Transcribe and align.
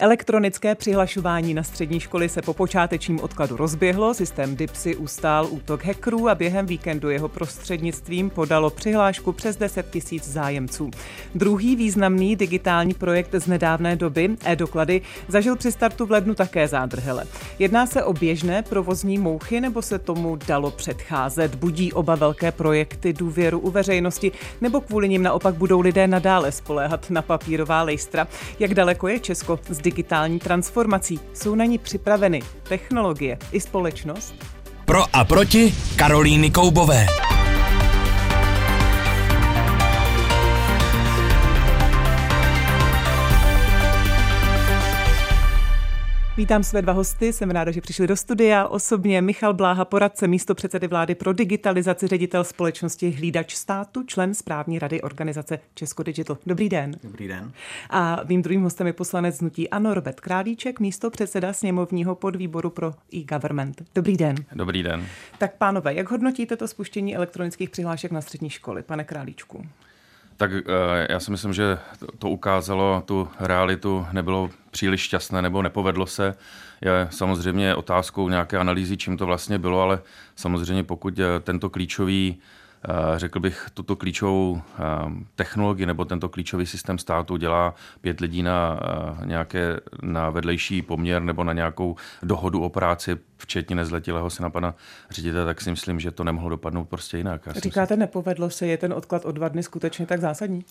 Elektronické 0.00 0.74
přihlašování 0.74 1.54
na 1.54 1.62
střední 1.62 2.00
školy 2.00 2.28
se 2.28 2.42
po 2.42 2.54
počátečním 2.54 3.20
odkladu 3.20 3.56
rozběhlo, 3.56 4.14
systém 4.14 4.56
DIPSy 4.56 4.96
ustál 4.96 5.46
útok 5.50 5.84
hackerů 5.84 6.28
a 6.28 6.34
během 6.34 6.66
víkendu 6.66 7.10
jeho 7.10 7.28
prostřednictvím 7.28 8.30
podalo 8.30 8.70
přihlášku 8.70 9.32
přes 9.32 9.56
10 9.56 9.90
tisíc 9.90 10.28
zájemců. 10.28 10.90
Druhý 11.34 11.76
významný 11.76 12.36
digitální 12.36 12.94
projekt 12.94 13.34
z 13.34 13.46
nedávné 13.46 13.96
doby, 13.96 14.36
e-doklady, 14.44 15.02
zažil 15.28 15.56
při 15.56 15.72
startu 15.72 16.06
v 16.06 16.10
lednu 16.10 16.34
také 16.34 16.68
zádrhele. 16.68 17.24
Jedná 17.58 17.86
se 17.86 18.04
o 18.04 18.12
běžné 18.12 18.62
provozní 18.62 19.18
mouchy 19.18 19.60
nebo 19.60 19.82
se 19.82 19.98
tomu 19.98 20.36
dalo 20.36 20.70
předcházet? 20.70 21.54
Budí 21.54 21.92
oba 21.92 22.14
velké 22.14 22.52
projekty 22.52 23.12
důvěru 23.12 23.58
u 23.58 23.70
veřejnosti 23.70 24.32
nebo 24.60 24.80
kvůli 24.80 25.08
nim 25.08 25.22
naopak 25.22 25.54
budou 25.54 25.80
lidé 25.80 26.06
nadále 26.06 26.52
spoléhat 26.52 27.10
na 27.10 27.22
papírová 27.22 27.82
lejstra? 27.82 28.28
Jak 28.58 28.74
daleko 28.74 29.08
je 29.08 29.20
Česko 29.20 29.58
z 29.68 29.85
digitální 29.86 30.38
transformací. 30.38 31.20
Jsou 31.34 31.54
na 31.54 31.64
ní 31.64 31.78
připraveny 31.78 32.42
technologie 32.68 33.38
i 33.52 33.60
společnost? 33.60 34.34
Pro 34.84 35.04
a 35.12 35.24
proti 35.24 35.74
Karolíny 35.96 36.50
Koubové. 36.50 37.06
Vítám 46.36 46.64
své 46.64 46.82
dva 46.82 46.92
hosty, 46.92 47.32
jsem 47.32 47.50
ráda, 47.50 47.70
že 47.70 47.80
přišli 47.80 48.06
do 48.06 48.16
studia. 48.16 48.66
Osobně 48.66 49.22
Michal 49.22 49.54
Bláha, 49.54 49.84
poradce 49.84 50.28
místo 50.28 50.54
předsedy 50.54 50.86
vlády 50.86 51.14
pro 51.14 51.32
digitalizaci, 51.32 52.06
ředitel 52.06 52.44
společnosti 52.44 53.10
Hlídač 53.10 53.54
státu, 53.54 54.02
člen 54.02 54.34
správní 54.34 54.78
rady 54.78 55.02
organizace 55.02 55.58
Česko 55.74 56.02
Digital. 56.02 56.38
Dobrý 56.46 56.68
den. 56.68 56.92
Dobrý 57.02 57.28
den. 57.28 57.52
A 57.90 58.20
mým 58.28 58.42
druhým 58.42 58.62
hostem 58.62 58.86
je 58.86 58.92
poslanec 58.92 59.40
hnutí 59.40 59.70
Ano 59.70 59.94
Robert 59.94 60.20
Králíček, 60.20 60.80
místo 60.80 61.10
předseda 61.10 61.52
sněmovního 61.52 62.14
podvýboru 62.14 62.70
pro 62.70 62.94
e-government. 63.14 63.82
Dobrý 63.94 64.16
den. 64.16 64.36
Dobrý 64.54 64.82
den. 64.82 65.06
Tak 65.38 65.56
pánové, 65.56 65.94
jak 65.94 66.10
hodnotíte 66.10 66.56
to 66.56 66.68
spuštění 66.68 67.16
elektronických 67.16 67.70
přihlášek 67.70 68.10
na 68.10 68.20
střední 68.20 68.50
školy, 68.50 68.82
pane 68.82 69.04
Králíčku? 69.04 69.66
Tak 70.36 70.50
eh, 70.52 71.06
já 71.10 71.20
si 71.20 71.30
myslím, 71.30 71.52
že 71.52 71.78
to 72.18 72.28
ukázalo 72.28 73.02
tu 73.06 73.28
realitu, 73.40 74.06
nebylo 74.12 74.50
příliš 74.70 75.00
šťastné 75.00 75.42
nebo 75.42 75.62
nepovedlo 75.62 76.06
se. 76.06 76.34
Je 76.80 77.08
samozřejmě 77.10 77.74
otázkou 77.74 78.28
nějaké 78.28 78.58
analýzy, 78.58 78.96
čím 78.96 79.16
to 79.16 79.26
vlastně 79.26 79.58
bylo, 79.58 79.82
ale 79.82 80.02
samozřejmě 80.36 80.84
pokud 80.84 81.18
eh, 81.18 81.40
tento 81.40 81.70
klíčový 81.70 82.38
řekl 83.16 83.40
bych, 83.40 83.66
tuto 83.74 83.96
klíčovou 83.96 84.62
technologii 85.34 85.86
nebo 85.86 86.04
tento 86.04 86.28
klíčový 86.28 86.66
systém 86.66 86.98
státu 86.98 87.36
dělá 87.36 87.74
pět 88.00 88.20
lidí 88.20 88.42
na 88.42 88.80
nějaké 89.24 89.80
na 90.02 90.30
vedlejší 90.30 90.82
poměr 90.82 91.22
nebo 91.22 91.44
na 91.44 91.52
nějakou 91.52 91.96
dohodu 92.22 92.62
o 92.62 92.68
práci, 92.68 93.16
včetně 93.36 93.76
nezletilého 93.76 94.30
syna 94.30 94.50
pana 94.50 94.74
ředitele, 95.10 95.46
tak 95.46 95.60
si 95.60 95.70
myslím, 95.70 96.00
že 96.00 96.10
to 96.10 96.24
nemohlo 96.24 96.50
dopadnout 96.50 96.88
prostě 96.88 97.16
jinak. 97.16 97.48
Říkáte, 97.56 97.96
nepovedlo 97.96 98.50
se, 98.50 98.66
je 98.66 98.78
ten 98.78 98.92
odklad 98.92 99.24
o 99.24 99.32
dva 99.32 99.48
dny 99.48 99.62
skutečně 99.62 100.06
tak 100.06 100.20
zásadní? 100.20 100.64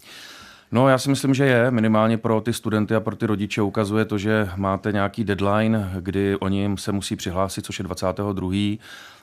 No, 0.72 0.90
já 0.90 0.98
si 0.98 1.10
myslím, 1.10 1.34
že 1.34 1.46
je. 1.46 1.72
Minimálně 1.72 2.18
pro 2.18 2.42
ty 2.42 2.54
studenty 2.54 2.96
a 2.96 3.00
pro 3.00 3.16
ty 3.16 3.26
rodiče 3.26 3.62
ukazuje 3.62 4.06
to, 4.06 4.18
že 4.18 4.50
máte 4.56 4.92
nějaký 4.92 5.24
deadline, 5.24 5.92
kdy 6.00 6.36
oni 6.36 6.70
se 6.78 6.92
musí 6.92 7.16
přihlásit, 7.16 7.66
což 7.66 7.80
je 7.80 7.84
22 7.84 8.78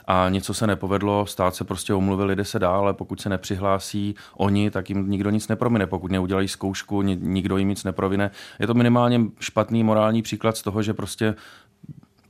a 0.07 0.29
něco 0.29 0.55
se 0.55 0.67
nepovedlo, 0.67 1.27
stát 1.27 1.55
se 1.55 1.65
prostě 1.65 1.95
omluvil, 1.95 2.35
jde 2.35 2.45
se 2.45 2.59
dál, 2.59 2.81
ale 2.81 2.95
pokud 2.95 3.20
se 3.20 3.29
nepřihlásí 3.29 4.15
oni, 4.37 4.70
tak 4.70 4.89
jim 4.89 5.11
nikdo 5.11 5.31
nic 5.31 5.48
nepromine. 5.48 5.87
Pokud 5.87 6.11
neudělají 6.11 6.48
zkoušku, 6.48 7.03
nikdo 7.03 7.57
jim 7.57 7.69
nic 7.69 7.85
neprovine. 7.85 8.31
Je 8.59 8.67
to 8.67 8.75
minimálně 8.75 9.20
špatný 9.41 9.85
morální 9.85 10.23
příklad 10.23 10.57
z 10.57 10.63
toho, 10.63 10.83
že 10.83 10.95
prostě 10.95 11.35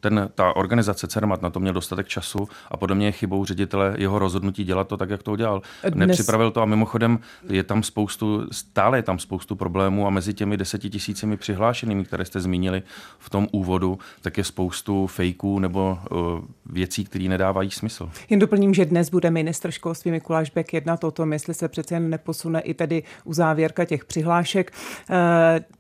ten, 0.03 0.31
ta 0.35 0.57
organizace 0.57 1.07
CERMAT 1.07 1.43
na 1.43 1.51
to 1.51 1.61
měl 1.61 1.75
dostatek 1.75 2.09
času 2.09 2.49
a 2.71 2.77
podle 2.77 2.97
mě 2.97 3.07
je 3.07 3.13
chybou 3.13 3.45
ředitele 3.45 3.95
jeho 3.99 4.19
rozhodnutí 4.19 4.65
dělat 4.65 4.89
to 4.89 4.97
tak, 4.97 5.11
jak 5.11 5.23
to 5.23 5.33
udělal. 5.33 5.63
Dnes... 5.89 6.09
Nepřipravil 6.09 6.51
to 6.51 6.63
a 6.63 6.65
mimochodem 6.65 7.19
je 7.49 7.63
tam 7.63 7.83
spoustu, 7.83 8.47
stále 8.53 8.99
je 8.99 9.03
tam 9.03 9.19
spoustu 9.19 9.57
problémů 9.57 10.07
a 10.07 10.11
mezi 10.11 10.35
těmi 10.35 10.57
deseti 10.57 10.91
tisícimi 10.91 11.37
přihlášenými, 11.37 12.05
které 12.05 12.25
jste 12.25 12.41
zmínili 12.41 12.83
v 13.19 13.31
tom 13.31 13.49
úvodu, 13.53 13.99
tak 14.23 14.39
je 14.39 14.45
spoustu 14.45 15.07
fejků 15.07 15.59
nebo 15.59 15.99
uh, 16.11 16.19
věcí, 16.67 17.05
které 17.05 17.25
nedávají 17.25 17.71
smysl. 17.71 18.11
Jen 18.31 18.41
doplním, 18.41 18.75
že 18.75 18.85
dnes 18.85 19.11
bude 19.11 19.31
ministr 19.31 19.71
školství 19.71 20.11
Mikuláš 20.11 20.51
Bek 20.51 20.75
jednat 20.75 21.05
o 21.05 21.11
tom, 21.11 21.33
jestli 21.33 21.55
se 21.55 21.69
přece 21.69 21.95
jen 21.95 22.11
neposune 22.11 22.61
i 22.61 22.75
tedy 22.75 23.03
u 23.25 23.35
závěrka 23.35 23.85
těch 23.85 24.05
přihlášek. 24.05 24.73
Uh, 25.11 25.17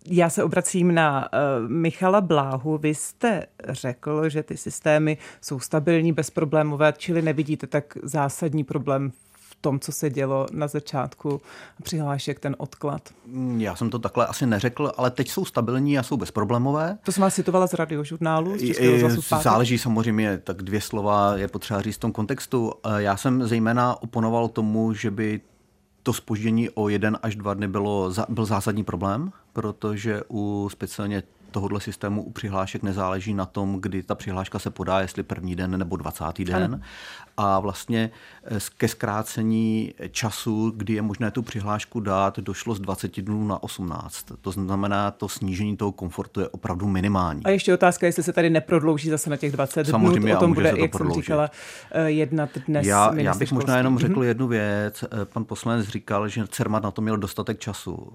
já 0.06 0.30
se 0.30 0.44
obracím 0.44 0.94
na 0.94 1.28
uh, 1.32 1.70
Michala 1.70 2.20
Bláhu. 2.20 2.78
Vy 2.78 2.94
jste 2.94 3.46
řekl, 3.68 4.11
řekl, 4.20 4.28
že 4.28 4.42
ty 4.42 4.56
systémy 4.56 5.18
jsou 5.40 5.60
stabilní, 5.60 6.12
bezproblémové, 6.12 6.94
čili 6.96 7.22
nevidíte 7.22 7.66
tak 7.66 7.98
zásadní 8.02 8.64
problém 8.64 9.12
v 9.32 9.54
tom, 9.60 9.80
co 9.80 9.92
se 9.92 10.10
dělo 10.10 10.46
na 10.52 10.68
začátku 10.68 11.40
přihlášek, 11.82 12.40
ten 12.40 12.56
odklad? 12.58 13.08
Já 13.56 13.76
jsem 13.76 13.90
to 13.90 13.98
takhle 13.98 14.26
asi 14.26 14.46
neřekl, 14.46 14.92
ale 14.96 15.10
teď 15.10 15.30
jsou 15.30 15.44
stabilní 15.44 15.98
a 15.98 16.02
jsou 16.02 16.16
bezproblémové. 16.16 16.98
To 17.02 17.12
jsem 17.12 17.22
vás 17.22 17.34
citovala 17.34 17.66
z 17.66 17.74
radiožurnálu. 17.74 18.58
Z 18.58 19.42
Záleží 19.42 19.78
samozřejmě, 19.78 20.38
tak 20.38 20.62
dvě 20.62 20.80
slova 20.80 21.36
je 21.36 21.48
potřeba 21.48 21.82
říct 21.82 21.96
v 21.96 22.00
tom 22.00 22.12
kontextu. 22.12 22.72
Já 22.96 23.16
jsem 23.16 23.46
zejména 23.46 24.02
oponoval 24.02 24.48
tomu, 24.48 24.94
že 24.94 25.10
by 25.10 25.40
to 26.02 26.12
spoždění 26.12 26.70
o 26.70 26.88
jeden 26.88 27.18
až 27.22 27.36
dva 27.36 27.54
dny 27.54 27.68
bylo, 27.68 28.12
byl 28.28 28.44
zásadní 28.44 28.84
problém, 28.84 29.32
protože 29.52 30.22
u 30.30 30.68
speciálně 30.72 31.22
tohohle 31.52 31.80
systému 31.80 32.22
u 32.22 32.30
přihlášek 32.30 32.82
nezáleží 32.82 33.34
na 33.34 33.46
tom, 33.46 33.80
kdy 33.80 34.02
ta 34.02 34.14
přihláška 34.14 34.58
se 34.58 34.70
podá, 34.70 35.00
jestli 35.00 35.22
první 35.22 35.56
den 35.56 35.78
nebo 35.78 35.96
dvacátý 35.96 36.44
den. 36.44 36.64
Ano. 36.64 36.80
A 37.36 37.60
vlastně 37.60 38.10
eh, 38.44 38.58
ke 38.76 38.88
zkrácení 38.88 39.94
času, 40.10 40.72
kdy 40.76 40.92
je 40.92 41.02
možné 41.02 41.30
tu 41.30 41.42
přihlášku 41.42 42.00
dát, 42.00 42.38
došlo 42.38 42.74
z 42.74 42.80
20 42.80 43.20
dnů 43.20 43.46
na 43.46 43.62
18. 43.62 44.26
To 44.40 44.50
znamená, 44.50 45.10
to 45.10 45.28
snížení 45.28 45.76
toho 45.76 45.92
komfortu 45.92 46.40
je 46.40 46.48
opravdu 46.48 46.88
minimální. 46.88 47.44
A 47.44 47.50
ještě 47.50 47.74
otázka, 47.74 48.06
jestli 48.06 48.22
se 48.22 48.32
tady 48.32 48.50
neprodlouží 48.50 49.10
zase 49.10 49.30
na 49.30 49.36
těch 49.36 49.52
20 49.52 49.86
Samozřejmě, 49.86 50.20
dnů. 50.20 50.36
O 50.36 50.40
tom 50.40 50.52
bude, 50.52 50.74
jak 50.76 50.94
jsem 50.94 51.12
říkala, 51.12 51.50
eh, 51.90 52.10
jednat 52.10 52.50
dnes. 52.66 52.86
Já, 52.86 53.14
já 53.14 53.34
bych 53.34 53.52
možná 53.52 53.76
jenom 53.76 53.98
řekl 53.98 54.20
mhm. 54.20 54.28
jednu 54.28 54.46
věc. 54.46 55.04
Eh, 55.04 55.24
pan 55.24 55.44
poslanec 55.44 55.88
říkal, 55.88 56.28
že 56.28 56.46
Cermat 56.46 56.82
na 56.82 56.90
to 56.90 57.02
měl 57.02 57.16
dostatek 57.16 57.58
času. 57.58 58.12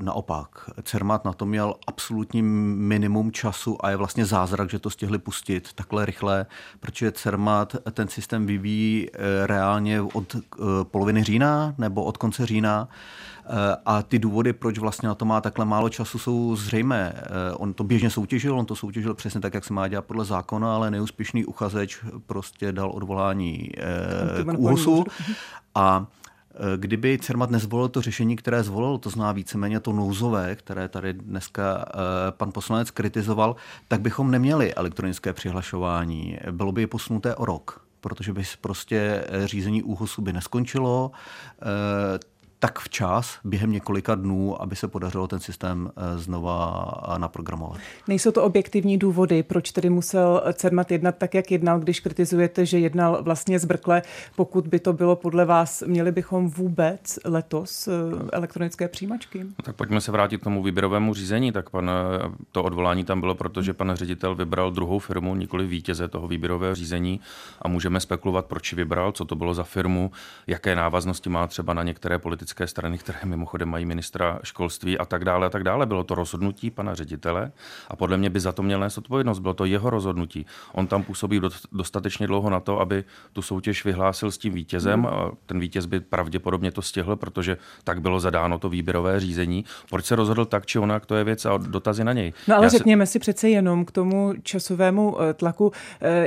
Naopak, 0.00 0.70
Cermat 0.82 1.24
na 1.24 1.32
to 1.32 1.46
měl 1.46 1.74
absolutní 1.86 2.42
minimum 2.76 3.32
času 3.32 3.84
a 3.84 3.90
je 3.90 3.96
vlastně 3.96 4.26
zázrak, 4.26 4.70
že 4.70 4.78
to 4.78 4.90
stihli 4.90 5.18
pustit 5.18 5.72
takhle 5.72 6.06
rychle, 6.06 6.46
protože 6.80 7.12
Cermat 7.12 7.76
ten 7.92 8.08
systém 8.08 8.46
vyvíjí 8.46 9.06
eh, 9.12 9.46
reálně 9.46 10.00
od 10.00 10.36
eh, 10.36 10.58
poloviny 10.82 11.24
října 11.24 11.74
nebo 11.78 12.04
od 12.04 12.16
konce 12.16 12.46
října. 12.46 12.88
Eh, 13.44 13.76
a 13.86 14.02
ty 14.02 14.18
důvody, 14.18 14.52
proč 14.52 14.78
vlastně 14.78 15.08
na 15.08 15.14
to 15.14 15.24
má 15.24 15.40
takhle 15.40 15.64
málo 15.64 15.88
času, 15.88 16.18
jsou 16.18 16.56
zřejmé. 16.56 17.14
On 17.56 17.74
to 17.74 17.84
běžně 17.84 18.10
soutěžil, 18.10 18.58
on 18.58 18.66
to 18.66 18.76
soutěžil 18.76 19.14
přesně 19.14 19.40
tak, 19.40 19.54
jak 19.54 19.64
se 19.64 19.72
má 19.72 19.88
dělat 19.88 20.04
podle 20.04 20.24
zákona, 20.24 20.74
ale 20.74 20.90
neúspěšný 20.90 21.44
uchazeč 21.44 22.04
prostě 22.26 22.72
dal 22.72 22.90
odvolání 22.90 23.70
k 24.54 24.58
úhusu. 24.58 25.04
A 25.74 26.06
kdyby 26.76 27.18
Cermat 27.18 27.50
nezvolil 27.50 27.88
to 27.88 28.02
řešení, 28.02 28.36
které 28.36 28.62
zvolil, 28.62 28.98
to 28.98 29.10
zná 29.10 29.32
víceméně 29.32 29.80
to 29.80 29.92
nouzové, 29.92 30.56
které 30.56 30.88
tady 30.88 31.12
dneska 31.12 31.84
eh, 31.88 31.92
pan 32.30 32.52
poslanec 32.52 32.90
kritizoval, 32.90 33.56
tak 33.88 34.00
bychom 34.00 34.30
neměli 34.30 34.74
elektronické 34.74 35.32
přihlašování. 35.32 36.38
Bylo 36.50 36.72
by 36.72 36.80
je 36.80 36.86
posunuté 36.86 37.34
o 37.34 37.44
rok 37.44 37.86
protože 38.00 38.32
by 38.32 38.42
prostě 38.60 39.24
eh, 39.28 39.46
řízení 39.46 39.82
úhusu 39.82 40.22
by 40.22 40.32
neskončilo 40.32 41.10
tak 42.58 42.78
včas, 42.78 43.38
během 43.44 43.72
několika 43.72 44.14
dnů, 44.14 44.62
aby 44.62 44.76
se 44.76 44.88
podařilo 44.88 45.28
ten 45.28 45.40
systém 45.40 45.90
eh, 45.96 46.18
znova 46.18 46.86
eh, 47.14 47.18
naprogramovat. 47.18 47.78
Nejsou 48.08 48.30
to 48.30 48.44
objektivní 48.44 48.98
důvody, 48.98 49.42
proč 49.42 49.72
tedy 49.72 49.90
musel 49.90 50.42
CERMAT 50.52 50.90
jednat 50.90 51.16
tak, 51.18 51.34
jak 51.34 51.50
jednal, 51.50 51.80
když 51.80 52.00
kritizujete, 52.00 52.66
že 52.66 52.78
jednal 52.78 53.22
vlastně 53.22 53.58
zbrkle. 53.58 54.02
Pokud 54.36 54.66
by 54.66 54.78
to 54.78 54.92
bylo 54.92 55.16
podle 55.16 55.44
vás, 55.44 55.82
měli 55.86 56.12
bychom 56.12 56.50
vůbec 56.50 57.18
letos 57.24 57.88
eh, 57.88 57.92
elektronické 58.32 58.88
přijímačky? 58.88 59.44
No, 59.44 59.62
tak 59.62 59.76
pojďme 59.76 60.00
se 60.00 60.12
vrátit 60.12 60.40
k 60.40 60.44
tomu 60.44 60.62
výběrovému 60.62 61.14
řízení. 61.14 61.52
Tak 61.52 61.70
pan, 61.70 61.90
to 62.52 62.62
odvolání 62.62 63.04
tam 63.04 63.20
bylo, 63.20 63.34
protože 63.34 63.72
pan 63.72 63.92
ředitel 63.94 64.34
vybral 64.34 64.70
druhou 64.70 64.98
firmu, 64.98 65.34
nikoli 65.34 65.66
vítěze 65.66 66.08
toho 66.08 66.28
výběrového 66.28 66.74
řízení 66.74 67.20
a 67.62 67.68
můžeme 67.68 68.00
spekulovat, 68.00 68.46
proč 68.46 68.72
vybral, 68.72 69.12
co 69.12 69.24
to 69.24 69.36
bylo 69.36 69.54
za 69.54 69.62
firmu, 69.62 70.10
jaké 70.46 70.76
návaznosti 70.76 71.30
má 71.30 71.46
třeba 71.46 71.74
na 71.74 71.82
některé 71.82 72.18
politické 72.18 72.45
komunistické 72.46 72.66
strany, 72.66 72.98
které 72.98 73.18
mimochodem 73.24 73.68
mají 73.68 73.84
ministra 73.84 74.38
školství 74.42 74.98
a 74.98 75.04
tak 75.04 75.24
dále 75.24 75.46
a 75.46 75.50
tak 75.50 75.64
dále. 75.64 75.86
Bylo 75.86 76.04
to 76.04 76.14
rozhodnutí 76.14 76.70
pana 76.70 76.94
ředitele 76.94 77.52
a 77.88 77.96
podle 77.96 78.16
mě 78.16 78.30
by 78.30 78.40
za 78.40 78.52
to 78.52 78.62
měl 78.62 78.80
nést 78.80 78.98
odpovědnost. 78.98 79.38
Bylo 79.38 79.54
to 79.54 79.64
jeho 79.64 79.90
rozhodnutí. 79.90 80.46
On 80.72 80.86
tam 80.86 81.02
působí 81.02 81.40
dostatečně 81.72 82.26
dlouho 82.26 82.50
na 82.50 82.60
to, 82.60 82.80
aby 82.80 83.04
tu 83.32 83.42
soutěž 83.42 83.84
vyhlásil 83.84 84.30
s 84.30 84.38
tím 84.38 84.54
vítězem. 84.54 85.00
Mm. 85.00 85.06
A 85.06 85.30
ten 85.46 85.60
vítěz 85.60 85.86
by 85.86 86.00
pravděpodobně 86.00 86.70
to 86.70 86.82
stihl, 86.82 87.16
protože 87.16 87.56
tak 87.84 88.00
bylo 88.00 88.20
zadáno 88.20 88.58
to 88.58 88.68
výběrové 88.68 89.20
řízení. 89.20 89.64
Proč 89.90 90.04
se 90.04 90.16
rozhodl 90.16 90.44
tak 90.44 90.66
či 90.66 90.78
onak, 90.78 91.06
to 91.06 91.14
je 91.14 91.24
věc 91.24 91.44
a 91.44 91.56
dotazy 91.56 92.04
na 92.04 92.12
něj. 92.12 92.32
No 92.48 92.56
ale 92.56 92.66
Já 92.66 92.68
řekněme 92.68 93.06
se... 93.06 93.12
si 93.12 93.18
přece 93.18 93.48
jenom 93.48 93.84
k 93.84 93.90
tomu 93.90 94.34
časovému 94.42 95.20
eh, 95.20 95.34
tlaku, 95.34 95.72
eh, 96.00 96.26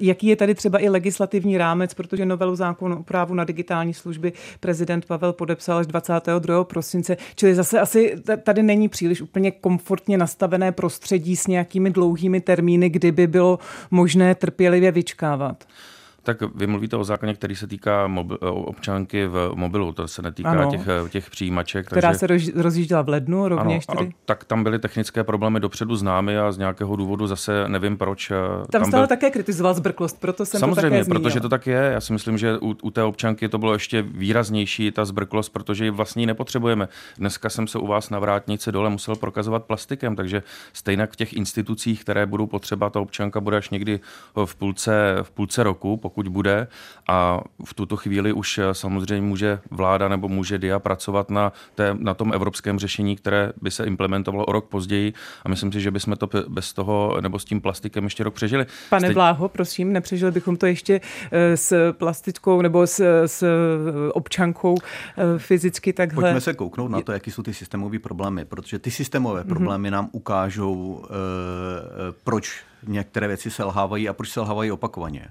jaký 0.00 0.26
je 0.26 0.36
tady 0.36 0.54
třeba 0.54 0.78
i 0.78 0.88
legislativní 0.88 1.58
rámec, 1.58 1.94
protože 1.94 2.26
novelu 2.26 2.56
zákonu 2.56 3.00
o 3.00 3.02
právu 3.02 3.34
na 3.34 3.44
digitální 3.44 3.94
služby 3.94 4.32
prezident 4.60 5.06
Pavel 5.06 5.32
podepsal 5.56 5.78
až 5.78 5.86
22. 5.86 6.64
prosince, 6.64 7.16
čili 7.34 7.54
zase 7.54 7.80
asi 7.80 8.16
tady 8.42 8.62
není 8.62 8.88
příliš 8.88 9.20
úplně 9.20 9.50
komfortně 9.50 10.18
nastavené 10.18 10.72
prostředí 10.72 11.36
s 11.36 11.46
nějakými 11.46 11.90
dlouhými 11.90 12.40
termíny, 12.40 12.88
kdyby 12.88 13.26
bylo 13.26 13.58
možné 13.90 14.34
trpělivě 14.34 14.92
vyčkávat. 14.92 15.64
Tak 16.26 16.42
vy 16.54 16.66
mluvíte 16.66 16.96
o 16.96 17.04
zákoně, 17.04 17.34
který 17.34 17.56
se 17.56 17.66
týká 17.66 18.06
mobil, 18.06 18.38
občanky 18.42 19.26
v 19.26 19.50
mobilu, 19.54 19.92
to 19.92 20.08
se 20.08 20.22
netýká 20.22 20.66
těch, 20.70 20.88
těch 21.08 21.30
přijímaček. 21.30 21.86
Která 21.86 22.08
takže... 22.08 22.52
se 22.52 22.62
rozjížděla 22.62 23.02
v 23.02 23.08
lednu 23.08 23.48
rovněž 23.48 23.84
ano, 23.88 23.98
tedy? 23.98 24.12
tak 24.24 24.44
tam 24.44 24.62
byly 24.62 24.78
technické 24.78 25.24
problémy 25.24 25.60
dopředu 25.60 25.96
známy 25.96 26.38
a 26.38 26.52
z 26.52 26.58
nějakého 26.58 26.96
důvodu 26.96 27.26
zase 27.26 27.68
nevím 27.68 27.96
proč. 27.96 28.28
Tam, 28.28 28.66
tam 28.70 28.84
stále 28.84 29.02
byl... 29.02 29.08
také 29.08 29.30
kritizoval 29.30 29.74
zbrklost, 29.74 30.20
proto 30.20 30.46
jsem 30.46 30.60
Samozřejmě, 30.60 30.98
to 30.98 31.04
také 31.04 31.20
protože 31.20 31.40
to 31.40 31.48
tak 31.48 31.66
je. 31.66 31.90
Já 31.94 32.00
si 32.00 32.12
myslím, 32.12 32.38
že 32.38 32.58
u, 32.58 32.76
u 32.82 32.90
té 32.90 33.02
občanky 33.02 33.48
to 33.48 33.58
bylo 33.58 33.72
ještě 33.72 34.02
výraznější, 34.02 34.90
ta 34.90 35.04
zbrklost, 35.04 35.52
protože 35.52 35.84
ji 35.84 35.90
vlastně 35.90 36.26
nepotřebujeme. 36.26 36.88
Dneska 37.18 37.50
jsem 37.50 37.66
se 37.66 37.78
u 37.78 37.86
vás 37.86 38.10
na 38.10 38.18
vrátnici 38.18 38.72
dole 38.72 38.90
musel 38.90 39.16
prokazovat 39.16 39.64
plastikem, 39.64 40.16
takže 40.16 40.42
stejně 40.72 41.06
v 41.06 41.16
těch 41.16 41.32
institucích, 41.32 42.00
které 42.00 42.26
budou 42.26 42.46
potřeba, 42.46 42.90
ta 42.90 43.00
občanka 43.00 43.40
bude 43.40 43.56
až 43.56 43.70
někdy 43.70 44.00
v 44.44 44.56
půlce, 44.56 45.16
v 45.22 45.30
půlce 45.30 45.62
roku, 45.62 45.96
pokud 45.96 46.15
bude. 46.24 46.68
A 47.08 47.40
v 47.64 47.74
tuto 47.74 47.96
chvíli 47.96 48.32
už 48.32 48.58
eh, 48.58 48.74
samozřejmě 48.74 49.26
může 49.26 49.58
vláda 49.70 50.08
nebo 50.08 50.28
může 50.28 50.58
DIA 50.58 50.78
pracovat 50.78 51.30
na, 51.30 51.52
té, 51.74 51.96
na 51.98 52.14
tom 52.14 52.32
evropském 52.32 52.78
řešení, 52.78 53.16
které 53.16 53.52
by 53.62 53.70
se 53.70 53.84
implementovalo 53.84 54.44
o 54.44 54.52
rok 54.52 54.68
později. 54.68 55.12
A 55.44 55.48
myslím 55.48 55.72
si, 55.72 55.80
že 55.80 55.90
bychom 55.90 56.16
to 56.16 56.28
bez 56.48 56.72
toho 56.72 57.16
nebo 57.20 57.38
s 57.38 57.44
tím 57.44 57.60
plastikem 57.60 58.04
ještě 58.04 58.24
rok 58.24 58.34
přežili. 58.34 58.66
Pane. 58.90 59.12
Bláho, 59.12 59.48
prosím, 59.48 59.92
nepřežili 59.92 60.32
bychom 60.32 60.56
to 60.56 60.66
ještě 60.66 61.00
eh, 61.32 61.56
s 61.56 61.92
plastičkou 61.92 62.62
nebo 62.62 62.86
s, 62.86 63.24
s 63.26 63.44
občankou 64.12 64.74
eh, 64.78 65.38
fyzicky 65.38 65.92
takhle. 65.92 66.22
Pojďme 66.22 66.40
se 66.40 66.54
kouknout 66.54 66.90
na 66.90 67.00
to, 67.00 67.12
jaký 67.12 67.30
jsou 67.30 67.42
ty 67.42 67.54
systémové 67.54 67.98
problémy, 67.98 68.44
protože 68.44 68.78
ty 68.78 68.90
systémové 68.90 69.42
mm-hmm. 69.42 69.48
problémy 69.48 69.90
nám 69.90 70.08
ukážou, 70.12 71.04
proč 72.24 72.64
některé 72.82 73.28
věci 73.28 73.50
selhávají 73.50 74.08
a 74.08 74.12
proč 74.12 74.30
selhávají 74.30 74.72
opakovaně. 74.72 75.28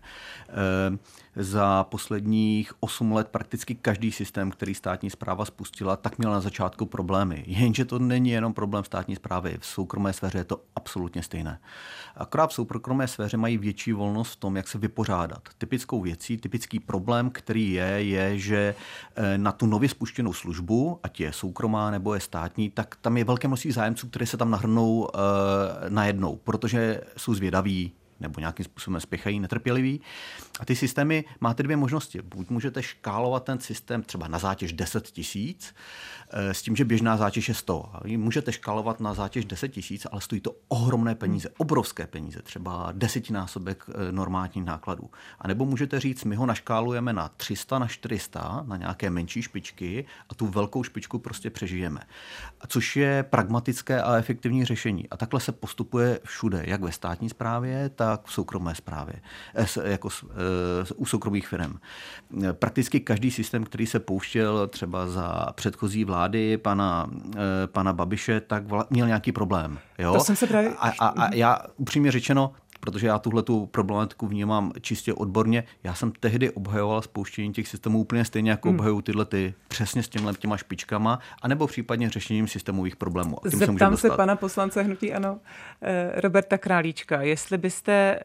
Za 1.37 1.83
posledních 1.83 2.73
8 2.79 3.11
let 3.11 3.27
prakticky 3.27 3.75
každý 3.75 4.11
systém, 4.11 4.51
který 4.51 4.75
státní 4.75 5.09
zpráva 5.09 5.45
spustila, 5.45 5.95
tak 5.95 6.17
měl 6.17 6.31
na 6.31 6.41
začátku 6.41 6.85
problémy. 6.85 7.43
Jenže 7.47 7.85
to 7.85 7.99
není 7.99 8.29
jenom 8.29 8.53
problém 8.53 8.83
státní 8.83 9.15
zprávy. 9.15 9.57
V 9.59 9.65
soukromé 9.65 10.13
sféře 10.13 10.37
je 10.37 10.43
to 10.43 10.61
absolutně 10.75 11.23
stejné. 11.23 11.59
Akorát 12.15 12.47
v 12.47 12.53
soukromé 12.53 13.07
sféře 13.07 13.37
mají 13.37 13.57
větší 13.57 13.93
volnost 13.93 14.31
v 14.31 14.35
tom, 14.35 14.55
jak 14.55 14.67
se 14.67 14.77
vypořádat. 14.77 15.41
Typickou 15.57 16.01
věcí, 16.01 16.37
typický 16.37 16.79
problém, 16.79 17.29
který 17.29 17.71
je, 17.71 17.85
je, 17.85 18.39
že 18.39 18.75
eh, 19.15 19.37
na 19.37 19.51
tu 19.51 19.65
nově 19.65 19.89
spuštěnou 19.89 20.33
službu, 20.33 20.99
ať 21.03 21.19
je 21.19 21.33
soukromá 21.33 21.91
nebo 21.91 22.13
je 22.13 22.19
státní, 22.19 22.69
tak 22.69 22.95
tam 23.01 23.17
je 23.17 23.23
velké 23.23 23.47
množství 23.47 23.71
zájemců, 23.71 24.09
které 24.09 24.25
se 24.25 24.37
tam 24.37 24.51
nahrnou 24.51 24.99
uh, 24.99 25.09
najednou, 25.89 26.35
protože 26.35 27.01
jsou 27.17 27.33
zvědaví, 27.33 27.93
nebo 28.19 28.39
nějakým 28.39 28.65
způsobem 28.65 29.01
spěchají, 29.01 29.39
netrpěliví. 29.39 30.01
A 30.59 30.65
ty 30.65 30.75
systémy 30.75 31.25
máte 31.39 31.63
dvě 31.63 31.77
možnosti. 31.77 32.21
Buď 32.21 32.49
můžete 32.49 32.83
škálovat 32.83 33.43
ten 33.43 33.59
systém 33.59 34.03
třeba 34.03 34.27
na 34.27 34.39
zátěž 34.39 34.73
10 34.73 35.11
tisíc, 35.11 35.75
eh, 36.29 36.53
s 36.53 36.61
tím, 36.61 36.75
že 36.75 36.85
běžná 36.85 37.17
zátěž 37.17 37.49
je 37.49 37.55
100. 37.55 37.91
Můžete 38.17 38.51
škálovat 38.51 38.99
na 38.99 39.13
zátěž 39.13 39.45
10 39.45 39.69
tisíc, 39.69 40.07
ale 40.11 40.21
stojí 40.21 40.41
to 40.41 40.55
ohromné 40.67 41.15
peníze, 41.15 41.49
obrovské 41.57 42.07
peníze, 42.07 42.41
třeba 42.41 42.91
desetinásobek 42.91 43.85
eh, 43.89 44.11
normálních 44.11 44.65
nákladů. 44.65 45.09
A 45.39 45.47
nebo 45.47 45.65
můžete 45.65 45.99
říct, 45.99 46.23
my 46.23 46.35
ho 46.35 46.45
naškálujeme 46.45 47.13
na 47.13 47.29
300 47.37 47.79
na 47.79 47.87
400, 47.87 48.63
na 48.67 48.77
nějaké 48.77 49.09
menší 49.09 49.41
špičky 49.41 50.05
a 50.29 50.35
tu 50.35 50.47
velkou 50.47 50.83
špičku 50.83 51.19
prostě 51.19 51.49
přežijeme. 51.49 51.99
Což 52.67 52.95
je 52.95 53.23
pragmatické 53.23 54.01
a 54.01 54.15
efektivní 54.15 54.65
řešení. 54.65 55.09
A 55.09 55.17
takhle 55.17 55.39
se 55.39 55.51
postupuje 55.51 56.19
všude, 56.23 56.63
jak 56.67 56.81
ve 56.81 56.91
státní 56.91 57.29
správě, 57.29 57.89
tak 57.89 58.04
v 58.23 58.33
soukromé 58.33 58.75
správě, 58.75 59.15
eh, 59.55 59.89
jako 59.89 60.09
u 60.95 61.05
soukromých 61.05 61.47
firm. 61.47 61.77
Prakticky 62.51 62.99
každý 62.99 63.31
systém, 63.31 63.63
který 63.63 63.87
se 63.87 63.99
pouštěl 63.99 64.67
třeba 64.67 65.07
za 65.07 65.45
předchozí 65.55 66.05
vlády 66.05 66.57
pana, 66.57 67.09
pana 67.65 67.93
Babiše, 67.93 68.41
tak 68.41 68.63
měl 68.89 69.07
nějaký 69.07 69.31
problém. 69.31 69.79
Jo? 69.97 70.13
To 70.13 70.19
jsem 70.19 70.35
se 70.35 70.47
právě... 70.47 70.73
a, 70.79 70.89
a, 70.99 71.07
a 71.07 71.35
já 71.35 71.59
upřímně 71.77 72.11
řečeno, 72.11 72.51
protože 72.85 73.07
já 73.07 73.19
tuhle 73.19 73.43
tu 73.43 73.65
problematiku 73.65 74.27
vnímám 74.27 74.71
čistě 74.81 75.13
odborně. 75.13 75.63
Já 75.83 75.93
jsem 75.93 76.11
tehdy 76.19 76.49
obhajoval 76.49 77.01
spouštění 77.01 77.53
těch 77.53 77.67
systémů 77.67 77.99
úplně 77.99 78.25
stejně, 78.25 78.51
jako 78.51 78.69
hmm. 78.69 78.79
obhajují 78.79 79.03
tyhle 79.03 79.25
ty 79.25 79.53
přesně 79.67 80.03
s 80.03 80.09
těmhle 80.09 80.33
těma 80.33 80.57
špičkama, 80.57 81.19
anebo 81.41 81.67
případně 81.67 82.09
řešením 82.09 82.47
systémových 82.47 82.95
problémů. 82.95 83.37
Zeptám 83.43 83.97
se, 83.97 84.09
se 84.09 84.15
pana 84.15 84.35
poslance 84.35 84.83
Hnutí 84.83 85.13
Ano, 85.13 85.39
eh, 85.81 86.21
Roberta 86.21 86.57
Králíčka, 86.57 87.21
jestli 87.21 87.57
byste 87.57 88.19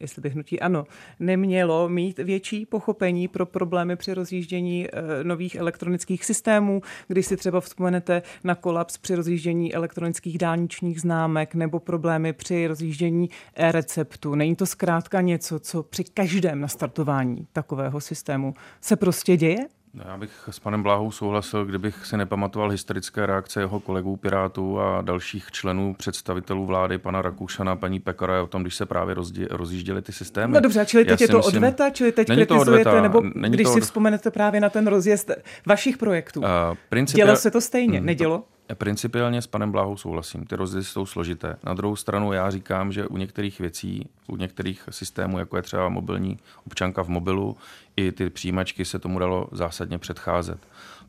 jestli 0.00 0.22
by 0.22 0.28
hnutí 0.28 0.60
ano, 0.60 0.84
nemělo 1.20 1.88
mít 1.88 2.18
větší 2.18 2.66
pochopení 2.66 3.28
pro 3.28 3.46
problémy 3.46 3.96
při 3.96 4.14
rozjíždění 4.14 4.86
eh, 4.88 5.24
nových 5.24 5.54
elektronických 5.54 6.24
systémů, 6.24 6.82
když 7.08 7.26
si 7.26 7.36
třeba 7.36 7.60
vzpomenete 7.60 8.22
na 8.44 8.54
kolaps 8.54 8.98
při 8.98 9.14
rozjíždění 9.14 9.74
elektronických 9.74 10.38
dálničních 10.38 11.00
známek 11.00 11.54
nebo 11.54 11.80
problémy 11.80 12.32
při 12.32 12.66
rozjíždění 12.66 13.30
e-receptu. 13.54 14.34
Není 14.34 14.56
to 14.56 14.66
zkrátka 14.66 15.20
něco, 15.20 15.58
co 15.58 15.82
při 15.82 16.04
každém 16.04 16.60
nastartování 16.60 17.46
takového 17.52 18.00
systému 18.00 18.54
se 18.80 18.96
prostě 18.96 19.36
děje? 19.36 19.66
No, 19.94 20.04
já 20.06 20.16
bych 20.16 20.48
s 20.50 20.58
panem 20.58 20.82
Bláhou 20.82 21.10
souhlasil, 21.10 21.64
kdybych 21.64 22.06
si 22.06 22.16
nepamatoval 22.16 22.70
historické 22.70 23.26
reakce 23.26 23.60
jeho 23.60 23.80
kolegů 23.80 24.16
Pirátů 24.16 24.80
a 24.80 25.02
dalších 25.02 25.50
členů 25.50 25.94
představitelů 25.94 26.66
vlády, 26.66 26.98
pana 26.98 27.22
Rakušana, 27.22 27.76
paní 27.76 28.00
Pekara, 28.00 28.42
o 28.42 28.46
tom, 28.46 28.62
když 28.62 28.74
se 28.74 28.86
právě 28.86 29.14
rozdě, 29.14 29.48
rozjížděli 29.50 30.02
ty 30.02 30.12
systémy. 30.12 30.54
No 30.54 30.60
dobře, 30.60 30.86
čili 30.86 31.04
teď 31.04 31.20
Já 31.20 31.24
je 31.24 31.28
to 31.28 31.36
myslím, 31.36 31.56
odveta, 31.56 31.90
čili 31.90 32.12
teď 32.12 32.28
není 32.28 32.46
kritizujete, 32.46 32.90
odveta, 32.90 33.02
nebo 33.02 33.22
není 33.34 33.54
když 33.54 33.66
to 33.66 33.72
si 33.72 33.80
vzpomenete 33.80 34.30
právě 34.30 34.60
na 34.60 34.70
ten 34.70 34.86
rozjezd 34.86 35.30
vašich 35.66 35.98
projektů. 35.98 36.40
Uh, 36.40 36.46
principia... 36.88 37.24
Dělo 37.24 37.36
se 37.36 37.50
to 37.50 37.60
stejně, 37.60 37.98
hmm, 37.98 38.06
nedělo? 38.06 38.44
Principiálně 38.74 39.42
s 39.42 39.46
panem 39.46 39.72
Bláhou 39.72 39.96
souhlasím. 39.96 40.46
Ty 40.46 40.56
rozjezdy 40.56 40.92
jsou 40.92 41.06
složité. 41.06 41.56
Na 41.64 41.74
druhou 41.74 41.96
stranu 41.96 42.32
já 42.32 42.50
říkám, 42.50 42.92
že 42.92 43.06
u 43.06 43.16
některých 43.16 43.60
věcí, 43.60 44.08
u 44.26 44.36
některých 44.36 44.88
systémů, 44.90 45.38
jako 45.38 45.56
je 45.56 45.62
třeba 45.62 45.88
mobilní 45.88 46.38
občanka 46.66 47.02
v 47.02 47.08
mobilu, 47.08 47.56
i 47.96 48.12
ty 48.12 48.30
přijímačky 48.30 48.84
se 48.84 48.98
tomu 48.98 49.18
dalo 49.18 49.48
zásadně 49.52 49.98
předcházet. 49.98 50.58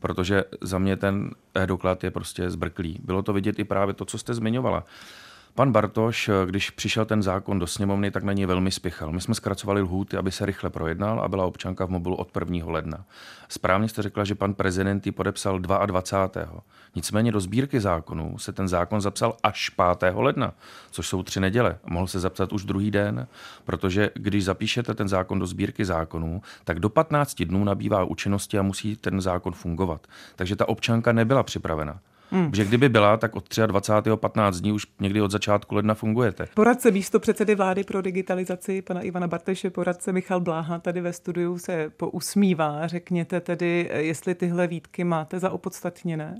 Protože 0.00 0.44
za 0.60 0.78
mě 0.78 0.96
ten 0.96 1.30
e-doklad 1.54 2.04
je 2.04 2.10
prostě 2.10 2.50
zbrklý. 2.50 2.98
Bylo 3.04 3.22
to 3.22 3.32
vidět 3.32 3.58
i 3.58 3.64
právě 3.64 3.94
to, 3.94 4.04
co 4.04 4.18
jste 4.18 4.34
zmiňovala. 4.34 4.84
Pan 5.54 5.72
Bartoš, 5.72 6.30
když 6.46 6.70
přišel 6.70 7.04
ten 7.04 7.22
zákon 7.22 7.58
do 7.58 7.66
sněmovny, 7.66 8.10
tak 8.10 8.22
na 8.22 8.32
něj 8.32 8.46
velmi 8.46 8.70
spěchal. 8.70 9.12
My 9.12 9.20
jsme 9.20 9.34
zkracovali 9.34 9.80
lhůty, 9.80 10.16
aby 10.16 10.30
se 10.30 10.46
rychle 10.46 10.70
projednal 10.70 11.20
a 11.20 11.28
byla 11.28 11.46
občanka 11.46 11.86
v 11.86 11.90
mobilu 11.90 12.16
od 12.16 12.36
1. 12.36 12.72
ledna. 12.72 13.04
Správně 13.48 13.88
jste 13.88 14.02
řekla, 14.02 14.24
že 14.24 14.34
pan 14.34 14.54
prezident 14.54 15.06
ji 15.06 15.12
podepsal 15.12 15.58
22. 15.58 16.60
Nicméně 16.94 17.32
do 17.32 17.40
sbírky 17.40 17.80
zákonů 17.80 18.38
se 18.38 18.52
ten 18.52 18.68
zákon 18.68 19.00
zapsal 19.00 19.36
až 19.42 19.70
5. 19.98 20.14
ledna, 20.16 20.52
což 20.90 21.08
jsou 21.08 21.22
tři 21.22 21.40
neděle. 21.40 21.78
Mohl 21.86 22.06
se 22.06 22.20
zapsat 22.20 22.52
už 22.52 22.64
druhý 22.64 22.90
den, 22.90 23.26
protože 23.64 24.10
když 24.14 24.44
zapíšete 24.44 24.94
ten 24.94 25.08
zákon 25.08 25.38
do 25.38 25.46
sbírky 25.46 25.84
zákonů, 25.84 26.42
tak 26.64 26.80
do 26.80 26.88
15 26.88 27.42
dnů 27.42 27.64
nabývá 27.64 28.04
účinnosti 28.04 28.58
a 28.58 28.62
musí 28.62 28.96
ten 28.96 29.20
zákon 29.20 29.52
fungovat. 29.52 30.06
Takže 30.36 30.56
ta 30.56 30.68
občanka 30.68 31.12
nebyla 31.12 31.42
připravena. 31.42 32.00
Hmm. 32.32 32.54
Že 32.54 32.64
kdyby 32.64 32.88
byla, 32.88 33.16
tak 33.16 33.36
od 33.36 33.58
23. 33.66 34.10
15 34.16 34.60
dní 34.60 34.72
už 34.72 34.86
někdy 35.00 35.20
od 35.20 35.30
začátku 35.30 35.74
ledna 35.74 35.94
fungujete. 35.94 36.46
Poradce 36.54 36.90
místo 36.90 37.20
předsedy 37.20 37.54
vlády 37.54 37.84
pro 37.84 38.02
digitalizaci 38.02 38.82
pana 38.82 39.00
Ivana 39.00 39.28
Barteše, 39.28 39.70
poradce 39.70 40.12
Michal 40.12 40.40
Bláha 40.40 40.78
tady 40.78 41.00
ve 41.00 41.12
studiu 41.12 41.58
se 41.58 41.90
pousmívá. 41.96 42.86
Řekněte 42.86 43.40
tedy, 43.40 43.90
jestli 43.94 44.34
tyhle 44.34 44.66
výtky 44.66 45.04
máte 45.04 45.38
za 45.38 45.50
opodstatněné? 45.50 46.36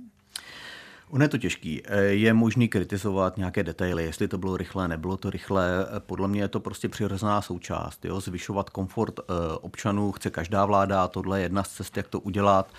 Ono 1.13 1.25
je 1.25 1.29
to 1.29 1.39
těžký. 1.39 1.83
Eh, 1.85 2.03
je 2.03 2.33
možný 2.35 2.69
kritizovat 2.69 3.37
nějaké 3.37 3.63
detaily, 3.63 4.05
jestli 4.05 4.29
to 4.29 4.39
bylo 4.39 4.57
rychlé, 4.57 4.89
nebylo 4.89 5.17
to 5.17 5.31
rychlé. 5.31 5.87
Eh, 5.97 6.01
podle 6.01 6.29
mě 6.29 6.41
je 6.41 6.49
to 6.49 6.61
prostě 6.61 6.89
přirozená 6.89 7.43
součást. 7.43 8.05
Jo? 8.05 8.21
Zvyšovat 8.21 8.71
komfort 8.71 9.21
eh, 9.21 9.23
občanů 9.61 10.13
chce 10.13 10.31
každá 10.31 10.67
vláda 10.67 11.09
tohle 11.09 11.39
je 11.39 11.43
jedna 11.43 11.63
z 11.63 11.69
cest, 11.69 11.97
jak 11.97 12.09
to 12.09 12.21
udělat. 12.21 12.73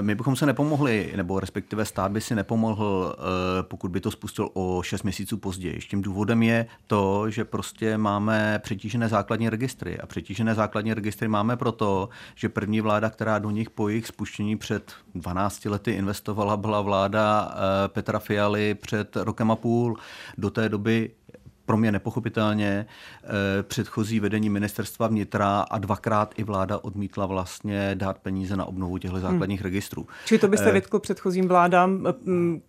My 0.00 0.14
bychom 0.14 0.36
se 0.36 0.46
nepomohli, 0.46 1.12
nebo 1.16 1.40
respektive 1.40 1.84
stát 1.84 2.12
by 2.12 2.20
si 2.20 2.34
nepomohl, 2.34 3.16
pokud 3.62 3.90
by 3.90 4.00
to 4.00 4.10
spustil 4.10 4.48
o 4.52 4.82
6 4.82 5.02
měsíců 5.02 5.36
později. 5.36 5.78
Tím 5.90 6.02
důvodem 6.02 6.42
je 6.42 6.66
to, 6.86 7.30
že 7.30 7.44
prostě 7.44 7.98
máme 7.98 8.60
přetížené 8.62 9.08
základní 9.08 9.48
registry. 9.48 10.00
A 10.00 10.06
přetížené 10.06 10.54
základní 10.54 10.94
registry 10.94 11.28
máme 11.28 11.56
proto, 11.56 12.08
že 12.34 12.48
první 12.48 12.80
vláda, 12.80 13.10
která 13.10 13.38
do 13.38 13.50
nich 13.50 13.70
po 13.70 13.88
jejich 13.88 14.06
spuštění 14.06 14.56
před 14.56 14.92
12 15.14 15.64
lety 15.64 15.92
investovala, 15.92 16.56
byla 16.56 16.80
vláda 16.80 17.55
Petra 17.88 18.18
Fialy 18.18 18.74
před 18.74 19.16
rokem 19.16 19.50
a 19.50 19.56
půl. 19.56 19.96
Do 20.38 20.50
té 20.50 20.68
doby 20.68 21.10
pro 21.66 21.76
mě 21.76 21.92
nepochopitelně 21.92 22.86
eh, 23.24 23.62
předchozí 23.62 24.20
vedení 24.20 24.50
ministerstva 24.50 25.06
vnitra 25.06 25.60
a 25.60 25.78
dvakrát 25.78 26.34
i 26.36 26.44
vláda 26.44 26.78
odmítla 26.78 27.26
vlastně 27.26 27.90
dát 27.94 28.18
peníze 28.18 28.56
na 28.56 28.64
obnovu 28.64 28.98
těchto 28.98 29.16
hmm. 29.16 29.22
základních 29.22 29.60
hmm. 29.60 29.64
registrů. 29.64 30.06
Čili 30.24 30.38
to 30.38 30.48
byste 30.48 30.68
eh, 30.68 30.72
vytkl 30.72 30.98
předchozím 30.98 31.48
vládám, 31.48 32.06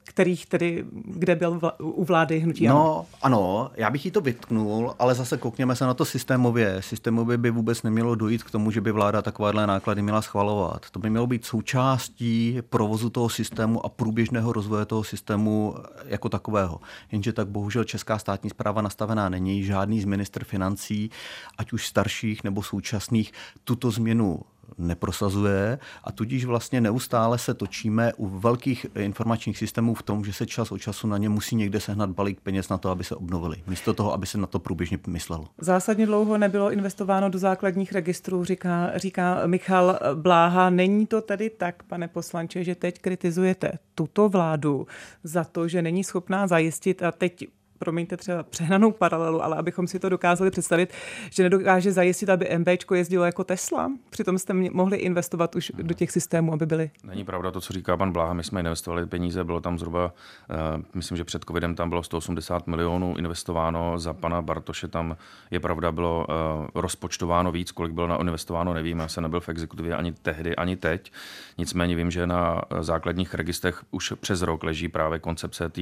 kterých 0.04 0.46
tedy, 0.46 0.86
kde 1.06 1.36
byl 1.36 1.60
u 1.80 2.04
vlády 2.04 2.40
hnutí 2.40 2.68
No 2.68 3.06
ano, 3.22 3.72
já 3.76 3.90
bych 3.90 4.06
jí 4.06 4.12
to 4.12 4.22
vytknul, 4.22 4.96
ale 5.00 5.16
zase 5.16 5.38
koukněme 5.38 5.76
se 5.76 5.86
na 5.86 5.94
to 5.94 6.06
systémově. 6.06 6.82
Systémově 6.82 7.38
by 7.38 7.52
vůbec 7.52 7.84
nemělo 7.84 8.16
dojít 8.16 8.44
k 8.44 8.52
tomu, 8.52 8.72
že 8.72 8.82
by 8.82 8.92
vláda 8.92 9.22
takovéhle 9.22 9.68
náklady 9.68 10.02
měla 10.02 10.22
schvalovat. 10.22 10.90
To 10.90 11.00
by 11.00 11.10
mělo 11.10 11.28
být 11.28 11.46
součástí 11.46 12.62
provozu 12.70 13.10
toho 13.10 13.30
systému 13.30 13.86
a 13.86 13.90
průběžného 13.90 14.54
rozvoje 14.54 14.86
toho 14.86 15.04
systému 15.04 15.76
jako 16.06 16.30
takového. 16.30 16.80
Jenže 17.12 17.34
tak 17.34 17.48
bohužel 17.48 17.84
česká 17.84 18.18
státní 18.18 18.50
zpráva 18.50 18.82
nastavená 18.88 19.30
není. 19.30 19.64
Žádný 19.64 20.02
z 20.02 20.06
minister 20.06 20.44
financí, 20.44 21.10
ať 21.58 21.74
už 21.74 21.88
starších 21.88 22.44
nebo 22.44 22.64
současných, 22.64 23.32
tuto 23.64 23.92
změnu 23.92 24.40
neprosazuje 24.78 25.80
a 26.04 26.12
tudíž 26.12 26.46
vlastně 26.46 26.82
neustále 26.82 27.38
se 27.38 27.54
točíme 27.54 28.14
u 28.14 28.28
velkých 28.28 28.86
informačních 28.96 29.58
systémů 29.58 29.94
v 29.94 30.04
tom, 30.04 30.26
že 30.26 30.34
se 30.34 30.46
čas 30.46 30.72
od 30.72 30.78
času 30.78 31.08
na 31.08 31.18
ně 31.18 31.30
musí 31.30 31.56
někde 31.56 31.80
sehnat 31.80 32.10
balík 32.10 32.40
peněz 32.42 32.70
na 32.70 32.78
to, 32.78 32.90
aby 32.90 33.04
se 33.04 33.16
obnovili, 33.16 33.64
místo 33.68 33.94
toho, 33.94 34.14
aby 34.14 34.26
se 34.26 34.38
na 34.38 34.48
to 34.48 34.60
průběžně 34.60 35.00
myslelo. 35.08 35.48
Zásadně 35.62 36.06
dlouho 36.06 36.38
nebylo 36.38 36.72
investováno 36.72 37.30
do 37.30 37.40
základních 37.40 37.94
registrů, 37.94 38.44
říká, 38.44 38.92
říká 38.96 39.48
Michal 39.48 40.00
Bláha. 40.16 40.70
Není 40.70 41.08
to 41.08 41.22
tedy 41.22 41.50
tak, 41.50 41.84
pane 41.84 42.08
poslanče, 42.08 42.64
že 42.64 42.76
teď 42.76 43.02
kritizujete 43.02 43.72
tuto 43.96 44.30
vládu 44.30 44.88
za 45.24 45.44
to, 45.44 45.68
že 45.68 45.82
není 45.82 46.04
schopná 46.04 46.48
zajistit 46.48 47.04
a 47.04 47.12
teď 47.12 47.48
promiňte 47.80 48.18
třeba 48.18 48.44
přehnanou 48.44 48.92
paralelu, 48.92 49.44
ale 49.44 49.58
abychom 49.58 49.88
si 49.88 50.00
to 50.00 50.10
dokázali 50.10 50.52
představit, 50.52 50.94
že 51.30 51.44
nedokáže 51.44 51.92
zajistit, 51.92 52.30
aby 52.30 52.58
MBčko 52.58 52.96
jezdilo 52.96 53.26
jako 53.26 53.44
Tesla. 53.44 53.92
Přitom 54.10 54.38
jste 54.38 54.54
mohli 54.54 54.98
investovat 54.98 55.56
už 55.56 55.72
do 55.76 55.94
těch 55.94 56.12
systémů, 56.12 56.54
aby 56.54 56.66
byly. 56.66 56.92
Není 57.04 57.26
pravda 57.26 57.52
to, 57.52 57.62
co 57.62 57.74
říká 57.74 57.98
pan 57.98 58.12
Bláha. 58.12 58.34
My 58.34 58.44
jsme 58.44 58.60
investovali 58.60 59.06
peníze, 59.06 59.44
bylo 59.44 59.62
tam 59.62 59.80
zhruba, 59.80 60.06
uh, 60.06 60.84
myslím, 60.94 61.18
že 61.18 61.24
před 61.24 61.46
covidem 61.46 61.76
tam 61.76 61.90
bylo 61.90 62.04
180 62.04 62.68
milionů 62.68 63.16
investováno, 63.18 64.00
za 64.00 64.14
pana 64.14 64.42
Bartoše 64.42 64.88
tam 64.88 65.18
je 65.52 65.60
pravda, 65.60 65.92
bylo 65.92 66.26
uh, 66.30 66.68
rozpočtováno 66.76 67.52
víc, 67.52 67.72
kolik 67.72 67.94
bylo 67.94 68.08
na 68.08 68.16
investováno, 68.16 68.74
nevím, 68.74 69.00
já 69.00 69.08
jsem 69.08 69.24
nebyl 69.24 69.40
v 69.40 69.50
exekutivě 69.50 69.96
ani 69.96 70.12
tehdy, 70.12 70.56
ani 70.56 70.76
teď. 70.76 71.12
Nicméně 71.58 71.96
vím, 71.96 72.12
že 72.12 72.28
na 72.28 72.62
základních 72.80 73.34
registrech 73.34 73.84
už 73.92 74.14
přes 74.20 74.42
rok 74.42 74.64
leží 74.64 74.88
právě 74.88 75.20
koncepce 75.20 75.70
té 75.70 75.82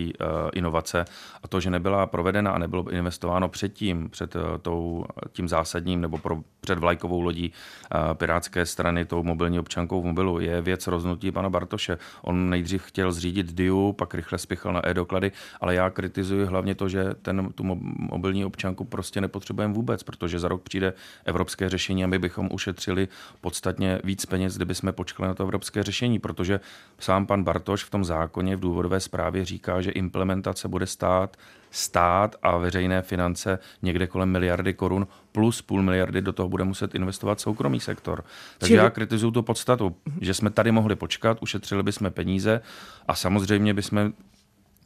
inovace 0.54 1.06
a 1.44 1.48
to, 1.48 1.60
že 1.60 1.70
nebyl 1.70 1.85
nebyla 1.86 2.08
provedena 2.08 2.52
a 2.52 2.58
nebylo 2.58 2.90
investováno 2.90 3.50
předtím, 3.50 4.10
před 4.10 4.36
eh, 4.36 4.40
tou, 4.62 5.06
tím 5.32 5.48
zásadním 5.48 6.02
nebo 6.02 6.18
pro, 6.18 6.38
před 6.62 6.80
vlajkovou 6.80 7.22
lodí 7.22 7.52
eh, 7.52 8.14
Pirátské 8.14 8.66
strany, 8.66 9.06
tou 9.06 9.24
mobilní 9.24 9.60
občankou 9.60 10.02
v 10.02 10.06
mobilu, 10.06 10.40
je 10.40 10.62
věc 10.62 10.88
rozhodnutí 10.88 11.32
pana 11.32 11.50
Bartoše. 11.50 11.98
On 12.22 12.50
nejdřív 12.50 12.84
chtěl 12.84 13.12
zřídit 13.12 13.54
DIU, 13.54 13.94
pak 13.94 14.14
rychle 14.14 14.38
spěchal 14.38 14.74
na 14.74 14.88
e-doklady, 14.88 15.32
ale 15.62 15.76
já 15.76 15.90
kritizuji 15.90 16.46
hlavně 16.46 16.76
to, 16.76 16.90
že 16.90 17.14
ten, 17.22 17.50
tu 17.56 17.64
mobilní 17.98 18.46
občanku 18.46 18.86
prostě 18.86 19.22
nepotřebujeme 19.22 19.74
vůbec, 19.74 20.04
protože 20.04 20.40
za 20.40 20.48
rok 20.48 20.62
přijde 20.62 20.94
evropské 21.26 21.70
řešení 21.70 22.04
a 22.04 22.08
my 22.08 22.20
bychom 22.20 22.50
ušetřili 22.52 23.08
podstatně 23.42 24.00
víc 24.04 24.26
peněz, 24.26 24.56
kdyby 24.56 24.76
jsme 24.76 24.92
počkali 24.92 25.28
na 25.28 25.34
to 25.34 25.44
evropské 25.44 25.84
řešení, 25.84 26.20
protože 26.20 26.60
sám 27.00 27.26
pan 27.26 27.44
Bartoš 27.44 27.84
v 27.84 27.90
tom 27.90 28.06
zákoně 28.06 28.56
v 28.56 28.60
důvodové 28.60 29.00
zprávě 29.00 29.46
říká, 29.46 29.82
že 29.82 29.92
implementace 29.92 30.68
bude 30.68 30.88
stát 30.88 31.38
stát 31.76 32.36
a 32.44 32.58
veřejné 32.58 33.02
finance 33.02 33.60
někde 33.82 34.08
kolem 34.08 34.30
miliardy 34.30 34.74
korun 34.74 35.08
plus 35.32 35.62
půl 35.62 35.82
miliardy 35.82 36.22
do 36.22 36.34
toho 36.34 36.50
bude 36.50 36.64
muset 36.64 36.96
investovat 36.96 37.40
soukromý 37.40 37.80
sektor. 37.80 38.24
Takže 38.58 38.74
Čili... 38.74 38.84
já 38.84 38.90
kritizuju 38.90 39.32
tu 39.32 39.42
podstatu, 39.42 39.96
že 40.22 40.34
jsme 40.34 40.50
tady 40.50 40.72
mohli 40.72 40.96
počkat, 40.96 41.38
ušetřili 41.42 41.84
bychom 41.84 42.12
peníze 42.12 42.62
a 43.08 43.16
samozřejmě 43.16 43.74
bychom 43.74 44.14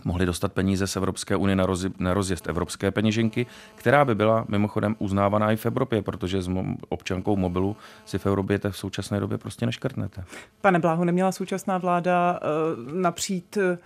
mohli 0.05 0.25
dostat 0.25 0.53
peníze 0.53 0.87
z 0.87 0.95
Evropské 0.95 1.35
unie 1.35 1.55
na, 1.55 1.65
roz, 1.65 1.85
na 1.99 2.13
rozjezd 2.13 2.47
evropské 2.47 2.91
peněženky, 2.91 3.45
která 3.75 4.05
by 4.05 4.15
byla 4.15 4.45
mimochodem 4.47 4.95
uznávaná 4.99 5.51
i 5.51 5.55
v 5.55 5.65
Evropě, 5.65 6.01
protože 6.01 6.41
s 6.41 6.49
občankou 6.89 7.35
mobilu 7.35 7.77
si 8.05 8.17
v 8.17 8.25
Evropě 8.25 8.59
v 8.69 8.77
současné 8.77 9.19
době 9.19 9.37
prostě 9.37 9.65
neškrtnete. 9.65 10.23
Pane 10.61 10.79
Bláhu, 10.79 11.03
neměla 11.03 11.31
současná 11.31 11.77
vláda 11.77 12.39
uh, 12.39 12.93
napřít 12.93 13.57
uh, 13.57 13.77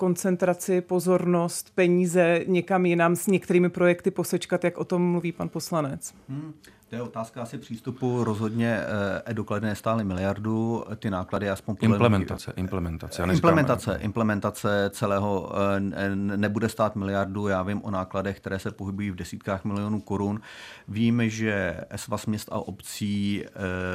koncentraci, 0.00 0.80
pozornost, 0.80 1.72
peníze 1.74 2.44
někam 2.46 2.86
jinam 2.86 3.16
s 3.16 3.26
některými 3.26 3.68
projekty 3.68 4.10
posečkat, 4.10 4.64
jak 4.64 4.78
o 4.78 4.84
tom 4.84 5.10
mluví 5.10 5.32
pan 5.32 5.48
poslanec? 5.48 6.14
Hmm. 6.28 6.52
To 6.90 6.96
je 6.96 7.02
otázka 7.02 7.42
asi 7.42 7.58
přístupu. 7.58 8.24
Rozhodně 8.24 8.80
e-doklady 9.24 9.66
nestály 9.66 10.04
miliardu, 10.04 10.84
ty 10.96 11.10
náklady 11.10 11.50
aspoň... 11.50 11.76
Implementace, 11.80 12.52
implementace. 12.56 13.22
Implementace, 13.22 13.98
implementace 14.02 14.90
celého 14.92 15.52
eh, 15.92 16.16
nebude 16.16 16.68
stát 16.68 16.96
miliardu. 16.96 17.48
Já 17.48 17.62
vím 17.62 17.82
o 17.82 17.90
nákladech, 17.90 18.40
které 18.40 18.58
se 18.58 18.70
pohybují 18.70 19.10
v 19.10 19.16
desítkách 19.16 19.64
milionů 19.64 20.00
korun. 20.00 20.40
Vím, 20.88 21.30
že 21.30 21.80
Svaz 21.96 22.26
měst 22.26 22.48
a 22.52 22.58
obcí 22.58 23.44
eh, 23.44 23.50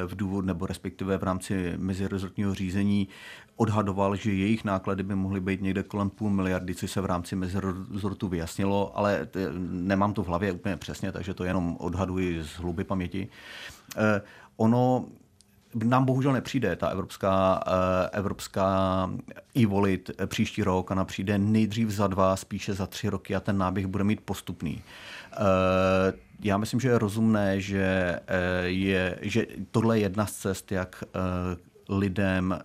v 0.06 0.16
důvod, 0.16 0.44
nebo 0.44 0.66
respektive 0.66 1.18
v 1.18 1.22
rámci 1.22 1.74
mezirezortního 1.76 2.54
řízení 2.54 3.08
odhadoval, 3.56 4.16
že 4.16 4.32
jejich 4.32 4.64
náklady 4.64 5.02
by 5.02 5.14
mohly 5.14 5.40
být 5.40 5.62
někde 5.62 5.82
kolem 5.82 6.10
půl 6.10 6.30
miliardy, 6.30 6.74
což 6.74 6.90
se 6.90 7.00
v 7.00 7.04
rámci 7.04 7.36
mezirezortu 7.36 8.28
vyjasnilo, 8.28 8.98
ale 8.98 9.28
nemám 9.60 10.12
to 10.12 10.22
v 10.22 10.26
hlavě 10.26 10.52
úplně 10.52 10.76
přesně, 10.76 11.12
takže 11.12 11.34
to 11.34 11.44
jenom 11.44 11.76
odhaduji 11.80 12.42
z 12.42 12.50
hluby 12.50 12.84
paměti. 12.86 13.28
Eh, 13.96 14.22
ono 14.56 15.06
nám 15.84 16.04
bohužel 16.04 16.32
nepřijde 16.32 16.76
ta 16.76 16.88
evropská, 16.88 17.64
eh, 17.66 18.08
evropská 18.12 19.10
e-wallet 19.56 20.10
příští 20.26 20.62
rok, 20.62 20.90
ona 20.90 21.04
přijde 21.04 21.38
nejdřív 21.38 21.90
za 21.90 22.06
dva, 22.06 22.36
spíše 22.36 22.74
za 22.74 22.86
tři 22.86 23.08
roky 23.08 23.34
a 23.34 23.40
ten 23.40 23.58
náběh 23.58 23.86
bude 23.86 24.04
mít 24.04 24.20
postupný. 24.20 24.82
Eh, 25.32 25.36
já 26.40 26.58
myslím, 26.58 26.80
že 26.80 26.88
je 26.88 26.98
rozumné, 26.98 27.60
že, 27.60 28.20
je, 28.64 29.18
že 29.22 29.46
tohle 29.70 29.98
je 29.98 30.02
jedna 30.02 30.26
z 30.26 30.32
cest, 30.32 30.72
jak 30.72 31.04
lidem 31.88 32.58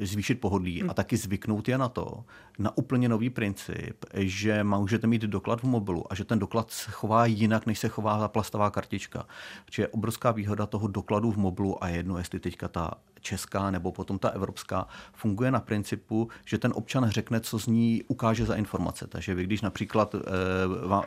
zvýšit 0.00 0.40
pohodlí 0.40 0.82
a 0.82 0.84
hmm. 0.84 0.94
taky 0.94 1.16
zvyknout 1.16 1.68
je 1.68 1.78
na 1.78 1.88
to, 1.88 2.24
na 2.58 2.76
úplně 2.76 3.08
nový 3.08 3.30
princip, 3.30 4.04
že 4.14 4.64
můžete 4.64 5.06
mít 5.06 5.22
doklad 5.22 5.60
v 5.60 5.64
mobilu 5.64 6.12
a 6.12 6.14
že 6.14 6.24
ten 6.24 6.38
doklad 6.38 6.70
se 6.70 6.90
chová 6.90 7.26
jinak, 7.26 7.66
než 7.66 7.78
se 7.78 7.88
chová 7.88 8.18
ta 8.18 8.28
plastová 8.28 8.70
kartička. 8.70 9.26
Čiže 9.70 9.82
je 9.82 9.88
obrovská 9.88 10.30
výhoda 10.30 10.66
toho 10.66 10.88
dokladu 10.88 11.30
v 11.30 11.36
mobilu 11.36 11.84
a 11.84 11.88
jedno, 11.88 12.18
jestli 12.18 12.40
teďka 12.40 12.68
ta 12.68 12.90
česká 13.22 13.70
nebo 13.70 13.92
potom 13.92 14.18
ta 14.18 14.28
evropská, 14.28 14.86
funguje 15.12 15.50
na 15.50 15.60
principu, 15.60 16.28
že 16.44 16.58
ten 16.58 16.72
občan 16.74 17.10
řekne, 17.10 17.40
co 17.40 17.58
z 17.58 17.66
ní 17.66 18.02
ukáže 18.08 18.46
za 18.46 18.54
informace. 18.54 19.06
Takže 19.06 19.34
vy, 19.34 19.44
když 19.44 19.60
například 19.60 20.14
e, 20.14 20.18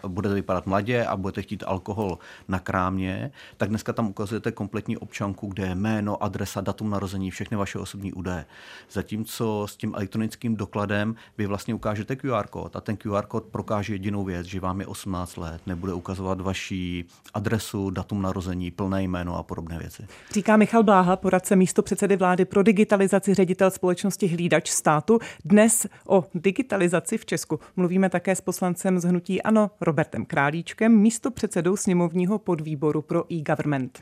budete 0.07 0.35
vypadat 0.35 0.65
mladě 0.65 1.05
a 1.05 1.17
budete 1.17 1.41
chtít 1.41 1.63
alkohol 1.67 2.17
na 2.47 2.59
krámě, 2.59 3.31
tak 3.57 3.69
dneska 3.69 3.93
tam 3.93 4.07
ukazujete 4.07 4.51
kompletní 4.51 4.97
občanku, 4.97 5.47
kde 5.47 5.63
je 5.63 5.75
jméno, 5.75 6.23
adresa, 6.23 6.61
datum 6.61 6.89
narození, 6.89 7.31
všechny 7.31 7.57
vaše 7.57 7.79
osobní 7.79 8.13
údaje. 8.13 8.45
Zatímco 8.91 9.67
s 9.67 9.75
tím 9.75 9.93
elektronickým 9.95 10.55
dokladem 10.55 11.15
vy 11.37 11.45
vlastně 11.45 11.73
ukážete 11.73 12.15
QR 12.15 12.47
kód 12.47 12.75
a 12.75 12.81
ten 12.81 12.97
QR 12.97 13.25
kód 13.25 13.45
prokáže 13.45 13.93
jedinou 13.93 14.23
věc, 14.23 14.47
že 14.47 14.59
vám 14.59 14.79
je 14.79 14.87
18 14.87 15.37
let, 15.37 15.61
nebude 15.65 15.93
ukazovat 15.93 16.41
vaši 16.41 17.05
adresu, 17.33 17.89
datum 17.89 18.21
narození, 18.21 18.71
plné 18.71 19.03
jméno 19.03 19.37
a 19.37 19.43
podobné 19.43 19.79
věci. 19.79 20.07
Říká 20.31 20.57
Michal 20.57 20.83
Bláha, 20.83 21.15
poradce 21.15 21.55
místo 21.55 21.81
předsedy 21.81 22.04
vlády 22.07 22.45
pro 22.45 22.63
digitalizaci 22.63 23.33
ředitel 23.33 23.71
společnosti 23.71 24.27
Hlídač 24.27 24.69
státu. 24.69 25.19
Dnes 25.45 25.87
o 26.07 26.25
digitalizaci 26.35 27.17
v 27.17 27.25
Česku 27.25 27.59
mluvíme 27.75 28.09
také 28.09 28.35
s 28.35 28.41
poslancem 28.41 28.99
z 28.99 29.03
Hnutí 29.03 29.41
Ano 29.41 29.71
Robertem 29.81 30.25
Králíčkem, 30.25 30.97
místo 30.97 31.31
předsedou 31.31 31.77
sněmovního 31.77 32.39
podvýboru 32.39 33.01
pro 33.01 33.33
e-government. 33.33 33.99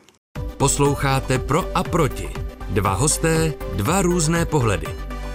Posloucháte 0.58 1.40
Pro 1.40 1.78
a 1.78 1.84
proti. 1.84 2.30
Dva 2.70 2.94
hosté, 2.94 3.54
dva 3.76 4.02
různé 4.02 4.46
pohledy. 4.46 4.88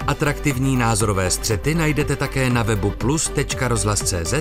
Atraktivní 0.06 0.76
názorové 0.76 1.30
střety 1.30 1.74
najdete 1.74 2.16
také 2.16 2.50
na 2.50 2.62
webu 2.62 2.90
plus.rozhlas.cz, 2.90 4.32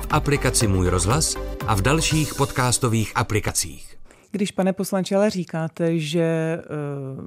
v 0.00 0.06
aplikaci 0.10 0.66
Můj 0.66 0.88
rozhlas 0.88 1.36
a 1.66 1.74
v 1.74 1.82
dalších 1.82 2.34
podcastových 2.34 3.12
aplikacích. 3.14 3.97
Když, 4.30 4.50
pane 4.50 4.72
poslanče, 4.72 5.16
ale 5.16 5.30
říkáte, 5.30 5.98
že 5.98 6.58
uh, 7.18 7.24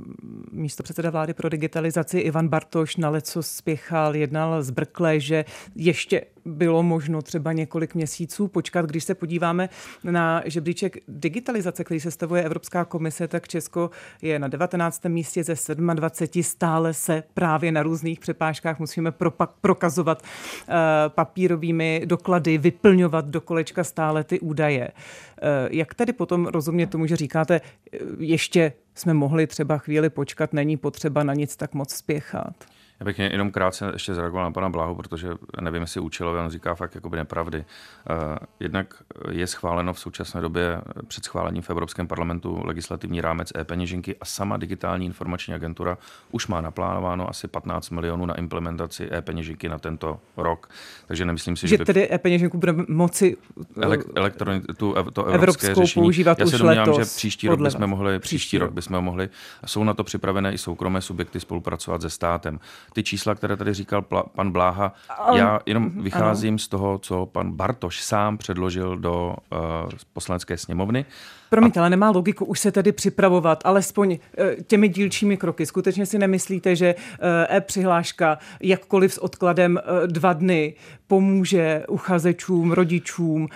místo 0.52 0.84
předseda 0.84 1.10
vlády 1.10 1.34
pro 1.34 1.50
digitalizaci 1.50 2.20
Ivan 2.20 2.48
Bartoš 2.48 2.98
na 2.98 3.10
leco 3.10 3.44
spěchal, 3.44 4.16
jednal 4.16 4.64
zbrkle, 4.64 5.20
že 5.20 5.46
ještě 5.76 6.26
bylo 6.46 6.84
možno 6.84 7.22
třeba 7.22 7.54
několik 7.54 7.96
měsíců 7.96 8.48
počkat. 8.48 8.86
Když 8.86 9.04
se 9.04 9.16
podíváme 9.16 9.70
na 10.04 10.44
žebříček 10.46 10.98
digitalizace, 11.08 11.84
který 11.84 12.00
se 12.00 12.12
stavuje 12.12 12.44
Evropská 12.44 12.86
komise, 12.86 13.28
tak 13.28 13.48
Česko 13.48 13.90
je 14.22 14.40
na 14.40 14.48
19. 14.48 15.06
místě 15.06 15.44
ze 15.44 15.76
27. 15.76 16.44
Stále 16.44 16.94
se 16.94 17.24
právě 17.34 17.72
na 17.72 17.84
různých 17.84 18.20
přepážkách 18.20 18.80
musíme 18.80 19.14
prokazovat 19.62 20.22
uh, 20.22 20.76
papírovými 21.08 22.02
doklady, 22.06 22.58
vyplňovat 22.58 23.26
do 23.26 23.42
kolečka 23.42 23.84
stále 23.84 24.24
ty 24.24 24.40
údaje. 24.40 24.92
Uh, 24.92 25.48
jak 25.72 25.94
tedy 25.94 26.14
potom 26.14 26.46
rozumět 26.46 26.88
tomu, 26.88 27.08
že 27.08 27.16
říkáte, 27.16 27.62
ještě 28.18 28.74
jsme 28.96 29.14
mohli 29.14 29.48
třeba 29.48 29.78
chvíli 29.78 30.10
počkat, 30.10 30.54
není 30.54 30.78
potřeba 30.78 31.24
na 31.24 31.34
nic 31.34 31.56
tak 31.56 31.74
moc 31.74 31.94
spěchat? 31.94 32.54
Já 33.02 33.06
bych 33.06 33.20
jenom 33.20 33.52
krátce 33.52 33.90
ještě 33.94 34.14
zareagoval 34.14 34.46
na 34.46 34.52
pana 34.52 34.70
Blahu, 34.70 34.96
protože 34.96 35.30
nevím, 35.62 35.82
jestli 35.82 36.02
účelově 36.02 36.42
on 36.42 36.50
říká 36.50 36.76
fakt 36.76 36.96
jakoby 36.96 37.18
nepravdy. 37.18 37.66
Eh, 38.10 38.38
jednak 38.60 38.94
je 39.32 39.48
schváleno 39.48 39.94
v 39.94 40.00
současné 40.00 40.42
době 40.42 40.82
před 41.08 41.26
schválením 41.26 41.62
v 41.62 41.70
Evropském 41.70 42.08
parlamentu 42.08 42.62
legislativní 42.66 43.22
rámec 43.22 43.52
e-peněženky 43.56 44.16
a 44.22 44.26
sama 44.26 44.58
digitální 44.58 45.06
informační 45.06 45.54
agentura 45.54 45.98
už 46.32 46.48
má 46.48 46.62
naplánováno 46.62 47.30
asi 47.30 47.48
15 47.48 47.90
milionů 47.90 48.26
na 48.26 48.38
implementaci 48.38 49.10
e-peněženky 49.12 49.70
na 49.70 49.80
tento 49.80 50.20
rok. 50.38 50.70
Takže 51.08 51.26
nemyslím 51.26 51.56
si, 51.56 51.68
že, 51.68 51.68
že 51.68 51.78
by... 51.78 51.86
tedy 51.86 52.14
e-peněženku 52.14 52.58
bude 52.58 52.74
moci 52.88 53.38
eh, 53.78 53.82
Elek, 53.82 54.02
elektroni, 54.16 54.62
tu, 54.62 54.96
to 55.14 55.26
evropské 55.26 55.68
Evropskou 55.68 55.82
řešení. 55.82 56.04
používat 56.04 56.40
Já 56.40 56.46
se 56.46 56.58
domnívám, 56.58 56.88
letos, 56.88 57.08
že 57.08 57.16
příští 57.16 57.48
rok 57.48 57.62
bychom 57.62 57.88
mohli, 57.88 58.20
příští, 58.20 58.38
příští 58.38 58.58
rok 58.58 58.74
bychom 58.74 59.02
mohli, 59.02 59.30
jsou 59.66 59.84
na 59.84 59.94
to 59.94 60.04
připravené 60.04 60.54
i 60.54 60.58
soukromé 60.58 61.02
subjekty 61.02 61.40
spolupracovat 61.40 62.02
se 62.02 62.10
státem 62.10 62.60
ty 62.94 63.04
čísla, 63.04 63.36
které 63.36 63.58
tady 63.58 63.74
říkal 63.74 64.02
pan 64.36 64.52
Bláha, 64.52 64.94
já 65.36 65.60
jenom 65.66 65.84
mhm, 65.84 66.04
vycházím 66.04 66.54
ano. 66.54 66.60
z 66.60 66.68
toho, 66.68 66.98
co 66.98 67.26
pan 67.26 67.52
Bartoš 67.52 68.02
sám 68.02 68.38
předložil 68.38 68.98
do 68.98 69.36
uh, 69.52 69.60
poslanecké 70.14 70.58
sněmovny. 70.58 71.06
Promiňte, 71.52 71.80
ale 71.80 71.90
nemá 71.90 72.10
logiku 72.10 72.46
už 72.46 72.60
se 72.60 72.72
tedy 72.72 72.92
připravovat 72.92 73.62
alespoň 73.66 74.18
eh, 74.38 74.56
těmi 74.68 74.90
dílčími 74.90 75.38
kroky. 75.38 75.66
Skutečně 75.66 76.06
si 76.06 76.18
nemyslíte, 76.18 76.76
že 76.76 76.96
eh, 76.96 77.58
e-přihláška 77.58 78.38
jakkoliv 78.62 79.14
s 79.14 79.18
odkladem 79.18 79.80
dva 80.06 80.34
dny 80.34 80.74
pomůže 81.08 81.84
uchazečům, 81.90 82.72
rodičům 82.72 83.48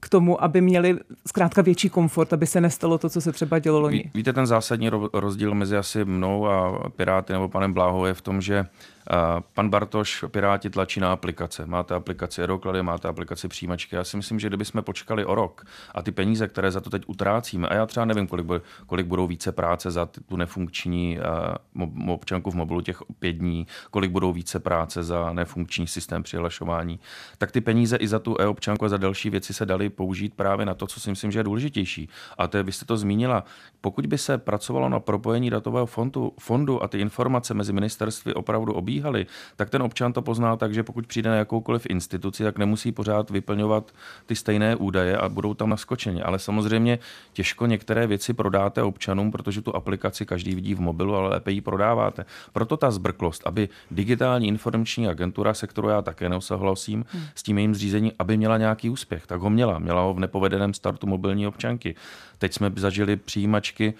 k 0.00 0.08
tomu, 0.08 0.44
aby 0.44 0.60
měli 0.60 0.98
zkrátka 1.26 1.62
větší 1.62 1.88
komfort, 1.88 2.32
aby 2.32 2.46
se 2.46 2.60
nestalo 2.60 2.98
to, 2.98 3.08
co 3.08 3.20
se 3.20 3.32
třeba 3.32 3.58
dělo 3.58 3.80
loni? 3.80 4.10
Víte, 4.14 4.32
ten 4.32 4.46
zásadní 4.46 4.90
rozdíl 5.12 5.54
mezi 5.54 5.76
asi 5.76 6.04
mnou 6.04 6.46
a 6.46 6.88
Piráty 6.96 7.32
nebo 7.32 7.48
panem 7.48 7.72
Bláhou 7.72 8.04
je 8.04 8.14
v 8.14 8.20
tom, 8.20 8.40
že 8.40 8.64
Pan 9.54 9.70
Bartoš, 9.70 10.24
Piráti 10.28 10.70
tlačí 10.70 11.00
na 11.00 11.12
aplikace. 11.12 11.66
Máte 11.66 11.94
aplikaci 11.94 12.40
Aeroklady, 12.40 12.82
máte 12.82 13.08
aplikaci 13.08 13.48
přijímačky. 13.48 13.96
Já 13.96 14.04
si 14.04 14.16
myslím, 14.16 14.40
že 14.40 14.48
kdybychom 14.48 14.82
počkali 14.82 15.24
o 15.24 15.34
rok 15.34 15.64
a 15.94 16.02
ty 16.02 16.12
peníze, 16.12 16.48
které 16.48 16.70
za 16.70 16.80
to 16.80 16.90
teď 16.90 17.02
utrácíme, 17.06 17.68
a 17.68 17.74
já 17.74 17.86
třeba 17.86 18.06
nevím, 18.06 18.26
kolik, 18.26 18.46
kolik 18.86 19.06
budou 19.06 19.26
více 19.26 19.52
práce 19.52 19.90
za 19.90 20.06
tu 20.06 20.36
nefunkční 20.36 21.18
občanku 22.08 22.50
v 22.50 22.54
mobilu 22.54 22.80
těch 22.80 23.02
pět 23.18 23.32
dní, 23.32 23.66
kolik 23.90 24.10
budou 24.10 24.32
více 24.32 24.60
práce 24.60 25.02
za 25.02 25.32
nefunkční 25.32 25.86
systém 25.86 26.22
přihlašování, 26.22 27.00
tak 27.38 27.52
ty 27.52 27.60
peníze 27.60 27.96
i 27.96 28.08
za 28.08 28.18
tu 28.18 28.36
e-občanku 28.40 28.84
a 28.84 28.88
za 28.88 28.96
další 28.96 29.30
věci 29.30 29.54
se 29.54 29.66
daly 29.66 29.90
použít 29.90 30.34
právě 30.34 30.66
na 30.66 30.74
to, 30.74 30.86
co 30.86 31.00
si 31.00 31.10
myslím, 31.10 31.30
že 31.30 31.38
je 31.38 31.44
důležitější. 31.44 32.08
A 32.38 32.48
to 32.48 32.56
je, 32.56 32.62
vy 32.62 32.72
jste 32.72 32.84
to 32.84 32.96
zmínila, 32.96 33.44
pokud 33.80 34.06
by 34.06 34.18
se 34.18 34.38
pracovalo 34.38 34.88
na 34.88 35.00
propojení 35.00 35.50
datového 35.50 35.86
fondu, 35.86 36.32
fondu 36.40 36.82
a 36.82 36.88
ty 36.88 36.98
informace 36.98 37.54
mezi 37.54 37.72
ministerstvy 37.72 38.34
opravdu 38.34 38.72
obí 38.72 38.91
probíhaly, 38.92 39.26
tak 39.56 39.70
ten 39.70 39.82
občan 39.82 40.12
to 40.12 40.22
pozná 40.22 40.56
tak, 40.56 40.74
že 40.74 40.82
pokud 40.82 41.06
přijde 41.06 41.30
na 41.30 41.36
jakoukoliv 41.36 41.86
instituci, 41.86 42.44
tak 42.44 42.58
nemusí 42.58 42.92
pořád 42.92 43.30
vyplňovat 43.30 43.92
ty 44.26 44.36
stejné 44.36 44.76
údaje 44.76 45.16
a 45.16 45.28
budou 45.28 45.54
tam 45.54 45.68
naskočeni. 45.68 46.22
Ale 46.22 46.38
samozřejmě 46.38 46.98
těžko 47.32 47.66
některé 47.66 48.06
věci 48.06 48.34
prodáte 48.34 48.82
občanům, 48.82 49.30
protože 49.30 49.62
tu 49.62 49.76
aplikaci 49.76 50.26
každý 50.26 50.54
vidí 50.54 50.74
v 50.74 50.80
mobilu, 50.80 51.14
ale 51.14 51.28
lépe 51.28 51.50
ji 51.52 51.60
prodáváte. 51.60 52.24
Proto 52.52 52.76
ta 52.76 52.90
zbrklost, 52.90 53.46
aby 53.46 53.68
digitální 53.90 54.48
informační 54.48 55.08
agentura, 55.08 55.54
se 55.54 55.66
kterou 55.66 55.88
já 55.88 56.02
také 56.02 56.28
neusahlasím, 56.28 57.04
hmm. 57.08 57.22
s 57.34 57.42
tím 57.42 57.58
jejím 57.58 57.74
zřízení, 57.74 58.12
aby 58.18 58.36
měla 58.36 58.58
nějaký 58.58 58.90
úspěch, 58.90 59.26
tak 59.26 59.40
ho 59.40 59.50
měla. 59.50 59.78
Měla 59.78 60.02
ho 60.02 60.14
v 60.14 60.20
nepovedeném 60.20 60.74
startu 60.74 61.06
mobilní 61.06 61.46
občanky. 61.46 61.94
Teď 62.38 62.54
jsme 62.54 62.72
zažili 62.76 63.16
přijímačky 63.16 63.94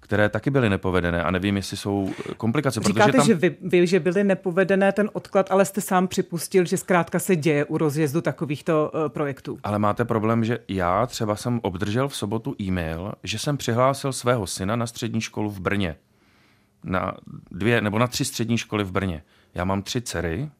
které 0.00 0.28
taky 0.28 0.50
byly 0.50 0.70
nepovedené 0.70 1.24
a 1.24 1.30
nevím, 1.30 1.56
jestli 1.56 1.76
jsou 1.76 2.10
komplikace. 2.36 2.80
Říkáte, 2.80 3.12
tam... 3.12 3.26
že 3.26 3.34
vy, 3.34 3.56
vy, 3.60 3.86
že 3.86 4.00
byly 4.00 4.24
nepovedené 4.24 4.92
ten 4.92 5.10
odklad, 5.12 5.50
ale 5.50 5.64
jste 5.64 5.80
sám 5.80 6.08
připustil, 6.08 6.64
že 6.64 6.76
zkrátka 6.76 7.18
se 7.18 7.36
děje 7.36 7.64
u 7.64 7.78
rozjezdu 7.78 8.20
takovýchto 8.20 8.92
uh, 8.94 9.08
projektů. 9.08 9.58
Ale 9.62 9.78
máte 9.78 10.04
problém, 10.04 10.44
že 10.44 10.58
já 10.68 11.06
třeba 11.06 11.36
jsem 11.36 11.60
obdržel 11.62 12.08
v 12.08 12.16
sobotu 12.16 12.54
e-mail, 12.60 13.12
že 13.24 13.38
jsem 13.38 13.56
přihlásil 13.56 14.12
svého 14.12 14.46
syna 14.46 14.76
na 14.76 14.86
střední 14.86 15.20
školu 15.20 15.50
v 15.50 15.60
Brně. 15.60 15.96
Na 16.84 17.14
dvě 17.50 17.80
nebo 17.80 17.98
na 17.98 18.06
tři 18.06 18.24
střední 18.24 18.58
školy 18.58 18.84
v 18.84 18.92
Brně. 18.92 19.22
Já 19.54 19.64
mám 19.64 19.82
tři 19.82 20.00
dcery 20.00 20.50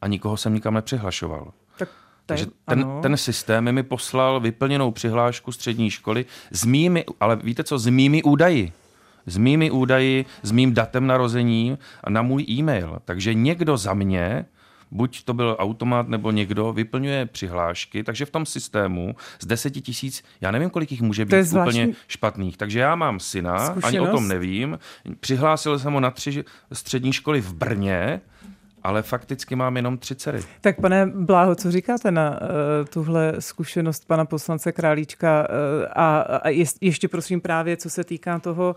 a 0.00 0.06
nikoho 0.06 0.36
jsem 0.36 0.54
nikam 0.54 0.74
nepřihlašoval. 0.74 1.52
Tak 1.78 1.88
takže 2.28 2.46
ten, 2.64 2.86
ten 3.02 3.16
systém 3.16 3.72
mi 3.72 3.82
poslal 3.82 4.40
vyplněnou 4.40 4.90
přihlášku 4.90 5.52
střední 5.52 5.90
školy 5.90 6.26
s 6.50 6.64
mými, 6.64 7.04
ale 7.20 7.36
víte 7.36 7.64
co, 7.64 7.78
s 7.78 7.86
mými 7.86 8.22
údaji. 8.22 8.72
S 9.26 9.36
mými 9.36 9.70
údaji, 9.70 10.24
s 10.42 10.52
mým 10.52 10.74
datem 10.74 11.06
narození 11.06 11.78
na 12.08 12.22
můj 12.22 12.44
e-mail. 12.48 12.98
Takže 13.04 13.34
někdo 13.34 13.76
za 13.76 13.94
mě, 13.94 14.44
buď 14.90 15.24
to 15.24 15.34
byl 15.34 15.56
automat 15.58 16.08
nebo 16.08 16.30
někdo, 16.30 16.72
vyplňuje 16.72 17.26
přihlášky, 17.26 18.04
takže 18.04 18.24
v 18.24 18.30
tom 18.30 18.46
systému 18.46 19.16
z 19.40 19.46
deseti 19.46 19.80
tisíc, 19.80 20.24
já 20.40 20.50
nevím, 20.50 20.70
kolik 20.70 20.90
jich 20.90 21.02
může 21.02 21.24
být 21.24 21.28
úplně 21.28 21.44
zvláštní... 21.44 21.94
špatných. 22.08 22.56
Takže 22.56 22.80
já 22.80 22.94
mám 22.94 23.20
syna, 23.20 23.58
Zkušenost? 23.58 23.84
ani 23.84 24.00
o 24.00 24.06
tom 24.06 24.28
nevím, 24.28 24.78
přihlásil 25.20 25.78
jsem 25.78 25.92
ho 25.92 26.00
na 26.00 26.10
tři 26.10 26.44
střední 26.72 27.12
školy 27.12 27.40
v 27.40 27.54
Brně, 27.54 28.20
ale 28.88 29.02
fakticky 29.02 29.56
mám 29.56 29.76
jenom 29.76 29.98
tři 29.98 30.14
dcery. 30.14 30.40
Tak 30.60 30.80
pane 30.80 31.06
Bláho, 31.06 31.54
co 31.54 31.70
říkáte 31.70 32.10
na 32.10 32.30
uh, 32.30 32.46
tuhle 32.90 33.34
zkušenost 33.38 34.06
pana 34.06 34.24
poslance 34.24 34.72
Králíčka 34.72 35.48
uh, 35.48 35.86
a, 35.92 36.18
a 36.20 36.48
je, 36.48 36.64
ještě 36.80 37.08
prosím 37.08 37.40
právě, 37.40 37.76
co 37.76 37.90
se 37.90 38.04
týká 38.04 38.38
toho, 38.38 38.76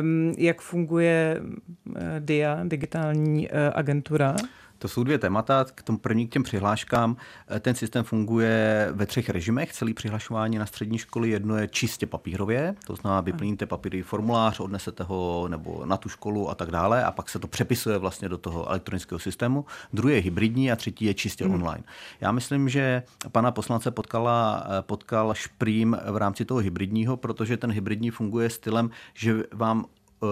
um, 0.00 0.34
jak 0.38 0.60
funguje 0.60 1.40
uh, 1.42 1.94
DIA, 2.18 2.60
digitální 2.64 3.48
uh, 3.48 3.54
agentura? 3.74 4.36
To 4.82 4.88
jsou 4.88 5.04
dvě 5.04 5.18
témata. 5.18 5.64
K 5.74 5.82
tomu 5.82 5.98
první 5.98 6.26
k 6.26 6.32
těm 6.32 6.42
přihláškám. 6.42 7.16
Eh, 7.48 7.60
ten 7.60 7.74
systém 7.74 8.04
funguje 8.04 8.88
ve 8.92 9.06
třech 9.06 9.28
režimech. 9.28 9.72
Celý 9.72 9.94
přihlašování 9.94 10.58
na 10.58 10.66
střední 10.66 10.98
školy 10.98 11.30
jedno 11.30 11.56
je 11.56 11.68
čistě 11.68 12.06
papírově, 12.06 12.74
to 12.86 12.96
znamená 12.96 13.20
vyplníte 13.20 13.66
papírový 13.66 14.02
formulář, 14.02 14.60
odnesete 14.60 15.04
ho 15.04 15.46
nebo 15.48 15.82
na 15.86 15.96
tu 15.96 16.08
školu 16.08 16.50
a 16.50 16.54
tak 16.54 16.70
dále 16.70 17.04
a 17.04 17.10
pak 17.10 17.28
se 17.28 17.38
to 17.38 17.46
přepisuje 17.46 17.98
vlastně 17.98 18.28
do 18.28 18.38
toho 18.38 18.68
elektronického 18.68 19.18
systému. 19.18 19.64
Druhý 19.92 20.14
je 20.14 20.20
hybridní 20.20 20.72
a 20.72 20.76
třetí 20.76 21.04
je 21.04 21.14
čistě 21.14 21.44
hmm. 21.44 21.54
online. 21.54 21.84
Já 22.20 22.32
myslím, 22.32 22.68
že 22.68 23.02
pana 23.32 23.50
poslance 23.50 23.90
potkala, 23.90 24.66
eh, 24.66 24.82
potkal 24.82 25.34
šprým 25.34 25.96
v 26.10 26.16
rámci 26.16 26.44
toho 26.44 26.60
hybridního, 26.60 27.16
protože 27.16 27.56
ten 27.56 27.72
hybridní 27.72 28.10
funguje 28.10 28.50
stylem, 28.50 28.90
že 29.14 29.44
vám 29.52 29.84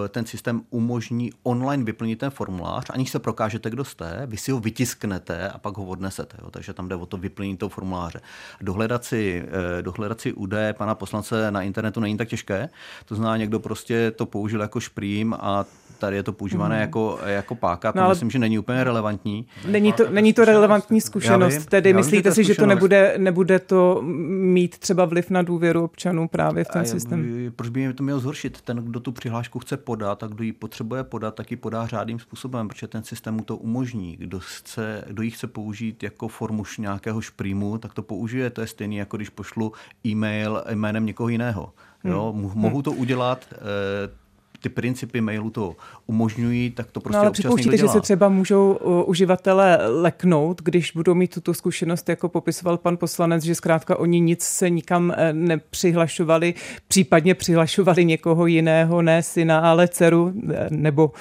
ten 0.09 0.25
systém 0.25 0.61
umožní 0.69 1.31
online 1.43 1.83
vyplnit 1.83 2.19
ten 2.19 2.29
formulář, 2.29 2.85
aniž 2.89 3.11
se 3.11 3.19
prokážete, 3.19 3.69
kdo 3.69 3.85
jste, 3.85 4.21
vy 4.25 4.37
si 4.37 4.51
ho 4.51 4.59
vytisknete 4.59 5.49
a 5.49 5.57
pak 5.57 5.77
ho 5.77 5.85
odnesete. 5.85 6.37
Jo. 6.41 6.51
Takže 6.51 6.73
tam 6.73 6.87
jde 6.87 6.95
o 6.95 7.05
to 7.05 7.17
vyplnění 7.17 7.57
toho 7.57 7.69
formuláře. 7.69 8.21
Dohledat 8.61 9.03
si, 9.03 9.45
eh, 9.47 9.81
dohledat 9.81 10.21
si 10.21 10.33
údaje 10.33 10.73
pana 10.73 10.95
poslance 10.95 11.51
na 11.51 11.61
internetu 11.61 11.99
není 11.99 12.17
tak 12.17 12.27
těžké. 12.27 12.69
To 13.05 13.15
znamená, 13.15 13.37
někdo 13.37 13.59
prostě 13.59 14.11
to 14.11 14.25
použil 14.25 14.61
jako 14.61 14.79
šprým 14.79 15.35
a 15.39 15.65
tady 16.01 16.15
je 16.15 16.23
to 16.23 16.33
používané 16.33 16.75
mm. 16.75 16.81
jako, 16.81 17.19
jako 17.25 17.55
páka. 17.55 17.91
To 17.91 17.99
no, 17.99 18.09
myslím, 18.09 18.29
že 18.31 18.39
není 18.39 18.59
úplně 18.59 18.83
relevantní. 18.83 19.45
Není 19.67 19.93
to, 19.93 20.09
není 20.09 20.33
to 20.33 20.45
relevantní 20.45 21.01
zkušenost. 21.01 21.57
Vím, 21.57 21.65
Tedy 21.65 21.93
myslíte 21.93 22.29
vím, 22.29 22.35
si, 22.35 22.43
že 22.43 22.55
to 22.55 22.65
nebude, 22.65 23.13
nebude 23.17 23.59
to 23.59 24.01
mít 24.01 24.77
třeba 24.77 25.05
vliv 25.05 25.29
na 25.29 25.41
důvěru 25.41 25.83
občanů 25.83 26.27
právě 26.27 26.63
v 26.63 26.67
ten 26.67 26.81
a 26.81 26.85
systém? 26.85 27.51
Proč 27.55 27.69
by 27.69 27.93
to 27.93 28.03
mělo 28.03 28.19
zhoršit? 28.19 28.61
Ten, 28.61 28.77
kdo 28.77 28.99
tu 28.99 29.11
přihlášku 29.11 29.59
chce 29.59 29.77
podat 29.77 30.23
a 30.23 30.27
kdo 30.27 30.43
ji 30.43 30.53
potřebuje 30.53 31.03
podat, 31.03 31.35
tak 31.35 31.51
ji 31.51 31.57
podá 31.57 31.87
řádným 31.87 32.19
způsobem, 32.19 32.67
protože 32.67 32.87
ten 32.87 33.03
systém 33.03 33.33
mu 33.33 33.43
to 33.43 33.57
umožní. 33.57 34.17
Kdo, 34.17 34.39
chce, 34.39 35.03
kdo 35.07 35.23
ji 35.23 35.31
chce 35.31 35.47
použít 35.47 36.03
jako 36.03 36.27
formu 36.27 36.63
nějakého 36.79 37.21
šprýmu, 37.21 37.77
tak 37.77 37.93
to 37.93 38.01
použije. 38.01 38.49
To 38.49 38.61
je 38.61 38.67
stejné, 38.67 38.95
jako 38.95 39.17
když 39.17 39.29
pošlu 39.29 39.73
e-mail 40.05 40.63
jménem 40.73 41.05
někoho 41.05 41.29
jiného. 41.29 41.73
Jo, 42.03 42.33
hmm. 42.35 42.51
Mohu 42.55 42.81
to 42.81 42.91
udělat, 42.91 43.45
eh, 43.53 44.20
ty 44.61 44.69
principy 44.69 45.21
mailu 45.21 45.49
to 45.49 45.75
umožňují, 46.07 46.71
tak 46.71 46.91
to 46.91 46.99
prostě 46.99 47.17
no, 47.17 47.19
ale 47.21 47.29
občas 47.29 47.41
připouštíte, 47.41 47.77
že 47.77 47.87
se 47.87 48.01
třeba 48.01 48.29
můžou 48.29 48.73
uživatelé 49.05 49.79
leknout, 49.87 50.61
když 50.61 50.91
budou 50.91 51.13
mít 51.13 51.33
tuto 51.33 51.53
zkušenost, 51.53 52.09
jako 52.09 52.29
popisoval 52.29 52.77
pan 52.77 52.97
poslanec, 52.97 53.43
že 53.43 53.55
zkrátka 53.55 53.99
oni 53.99 54.19
nic 54.19 54.43
se 54.43 54.69
nikam 54.69 55.13
eh, 55.17 55.33
nepřihlašovali, 55.33 56.53
případně 56.87 57.35
přihlašovali 57.35 58.05
někoho 58.05 58.45
jiného, 58.45 59.01
ne 59.01 59.23
syna, 59.23 59.59
ale 59.59 59.87
dceru, 59.87 60.33
eh, 60.53 60.67
nebo 60.69 61.11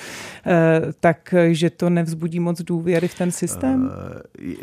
tak, 1.00 1.34
že 1.50 1.70
to 1.70 1.90
nevzbudí 1.90 2.40
moc 2.40 2.62
důvěry 2.62 3.08
v 3.08 3.14
ten 3.14 3.30
systém? 3.30 3.90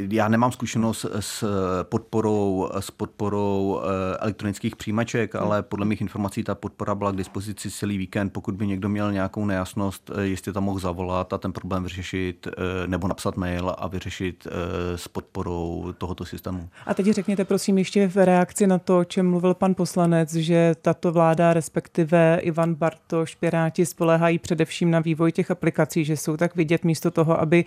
Já 0.10 0.28
nemám 0.28 0.52
zkušenost 0.52 1.06
s 1.20 1.44
podporou, 1.84 2.70
s 2.80 2.92
podporou 2.92 3.82
elektronických 4.20 4.76
přijímaček, 4.76 5.36
ale 5.36 5.64
podle 5.64 5.86
mých 5.86 6.02
informací 6.02 6.44
ta 6.44 6.56
podpora 6.56 6.96
byla 6.96 7.12
k 7.12 7.16
dispozici 7.16 7.72
celý 7.72 7.98
víkend. 7.98 8.30
Pokud 8.30 8.56
by 8.56 8.67
někdo 8.68 8.90
měl 8.90 9.12
nějakou 9.12 9.46
nejasnost, 9.46 10.12
eh, 10.16 10.22
jestli 10.22 10.54
tam 10.54 10.64
mohl 10.64 10.80
zavolat 10.80 11.34
a 11.34 11.38
ten 11.38 11.54
problém 11.54 11.84
vyřešit, 11.84 12.48
eh, 12.48 12.88
nebo 12.88 13.08
napsat 13.08 13.38
mail 13.38 13.76
a 13.78 13.88
vyřešit 13.88 14.48
eh, 14.48 14.98
s 14.98 15.08
podporou 15.08 15.94
tohoto 15.98 16.26
systému. 16.26 16.70
A 16.86 16.94
teď 16.94 17.06
řekněte 17.06 17.46
prosím 17.46 17.78
ještě 17.78 18.08
v 18.08 18.26
reakci 18.26 18.68
na 18.68 18.80
to, 18.80 19.00
o 19.00 19.04
čem 19.04 19.30
mluvil 19.30 19.54
pan 19.54 19.76
poslanec, 19.76 20.34
že 20.34 20.76
tato 20.82 21.12
vláda, 21.12 21.54
respektive 21.54 22.40
Ivan 22.42 22.76
Bartoš, 22.76 23.36
Piráti 23.36 23.86
spolehají 23.86 24.40
především 24.40 24.92
na 24.92 25.00
vývoj 25.00 25.32
těch 25.32 25.52
aplikací, 25.52 26.06
že 26.06 26.18
jsou 26.18 26.38
tak 26.38 26.56
vidět 26.56 26.84
místo 26.86 27.12
toho, 27.12 27.40
aby 27.42 27.66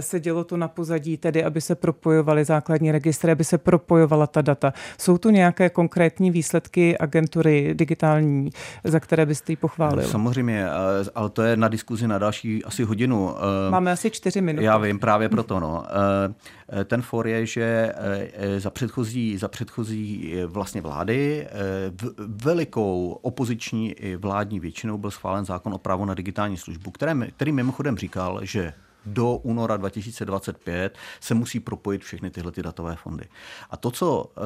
se 0.00 0.20
dělo 0.20 0.44
to 0.44 0.56
na 0.56 0.68
pozadí, 0.68 1.16
tedy 1.16 1.44
aby 1.44 1.60
se 1.60 1.74
propojovaly 1.74 2.44
základní 2.44 2.92
registry, 2.92 3.32
aby 3.32 3.44
se 3.44 3.58
propojovala 3.58 4.26
ta 4.26 4.42
data. 4.42 4.72
Jsou 4.98 5.18
tu 5.18 5.30
nějaké 5.30 5.70
konkrétní 5.70 6.30
výsledky 6.30 6.98
agentury 6.98 7.74
digitální, 7.74 8.50
za 8.84 9.00
které 9.00 9.26
byste 9.26 9.52
ji 9.52 9.56
pochválil? 9.56 10.08
Samozřejmě, 10.08 10.37
ale 11.14 11.30
to 11.30 11.42
je 11.42 11.56
na 11.56 11.68
diskuzi 11.68 12.08
na 12.08 12.18
další 12.18 12.64
asi 12.64 12.84
hodinu. 12.84 13.34
Eh, 13.36 13.70
Máme 13.70 13.92
asi 13.92 14.10
čtyři 14.10 14.40
minuty. 14.40 14.64
Já 14.64 14.78
vím, 14.78 14.98
právě 14.98 15.28
proto. 15.28 15.60
No. 15.60 15.84
Eh, 16.70 16.84
ten 16.84 17.02
for 17.02 17.26
je, 17.26 17.46
že 17.46 17.92
eh, 18.32 18.60
za 18.60 18.70
předchozí, 18.70 19.38
za 19.38 19.48
předchozí 19.48 20.34
vlastně 20.46 20.80
vlády 20.80 21.48
velikou 22.26 23.18
opoziční 23.22 23.92
i 23.92 24.16
vládní 24.16 24.60
většinou 24.60 24.98
byl 24.98 25.10
schválen 25.10 25.44
zákon 25.44 25.74
o 25.74 25.78
právo 25.78 26.06
na 26.06 26.14
digitální 26.14 26.56
službu, 26.56 26.90
který, 26.90 27.12
který 27.36 27.52
mimochodem 27.52 27.96
říkal, 27.96 28.40
že 28.42 28.72
do 29.06 29.36
února 29.36 29.76
2025 29.76 30.98
se 31.20 31.34
musí 31.34 31.60
propojit 31.60 32.02
všechny 32.02 32.30
tyhle 32.30 32.52
ty 32.52 32.62
datové 32.62 32.96
fondy. 32.96 33.24
A 33.70 33.76
to, 33.76 33.90
co 33.90 34.24
e, 34.24 34.40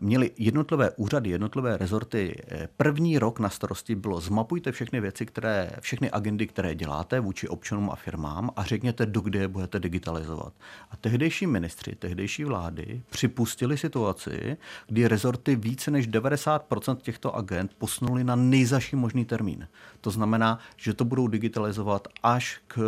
měli 0.00 0.30
jednotlivé 0.38 0.90
úřady, 0.90 1.30
jednotlivé 1.30 1.76
rezorty 1.76 2.42
eh, 2.48 2.68
první 2.76 3.18
rok 3.18 3.40
na 3.40 3.50
starosti, 3.50 3.94
bylo 3.94 4.20
zmapujte 4.20 4.72
všechny 4.72 5.00
věci, 5.00 5.26
které, 5.26 5.70
všechny 5.80 6.10
agendy, 6.10 6.46
které 6.46 6.74
děláte 6.74 7.20
vůči 7.20 7.48
občanům 7.48 7.90
a 7.90 7.96
firmám 7.96 8.50
a 8.56 8.64
řekněte, 8.64 9.06
dokdy 9.06 9.38
je 9.38 9.48
budete 9.48 9.80
digitalizovat. 9.80 10.52
A 10.90 10.96
tehdejší 10.96 11.46
ministři, 11.46 11.94
tehdejší 11.94 12.44
vlády 12.44 13.02
připustili 13.10 13.78
situaci, 13.78 14.56
kdy 14.86 15.08
rezorty 15.08 15.56
více 15.56 15.90
než 15.90 16.08
90% 16.08 16.96
těchto 16.96 17.36
agent 17.36 17.74
posunuli 17.78 18.24
na 18.24 18.36
nejzaší 18.36 18.96
možný 18.96 19.24
termín. 19.24 19.68
To 20.00 20.10
znamená, 20.10 20.58
že 20.76 20.94
to 20.94 21.04
budou 21.04 21.28
digitalizovat 21.28 22.08
až 22.22 22.60
k 22.66 22.78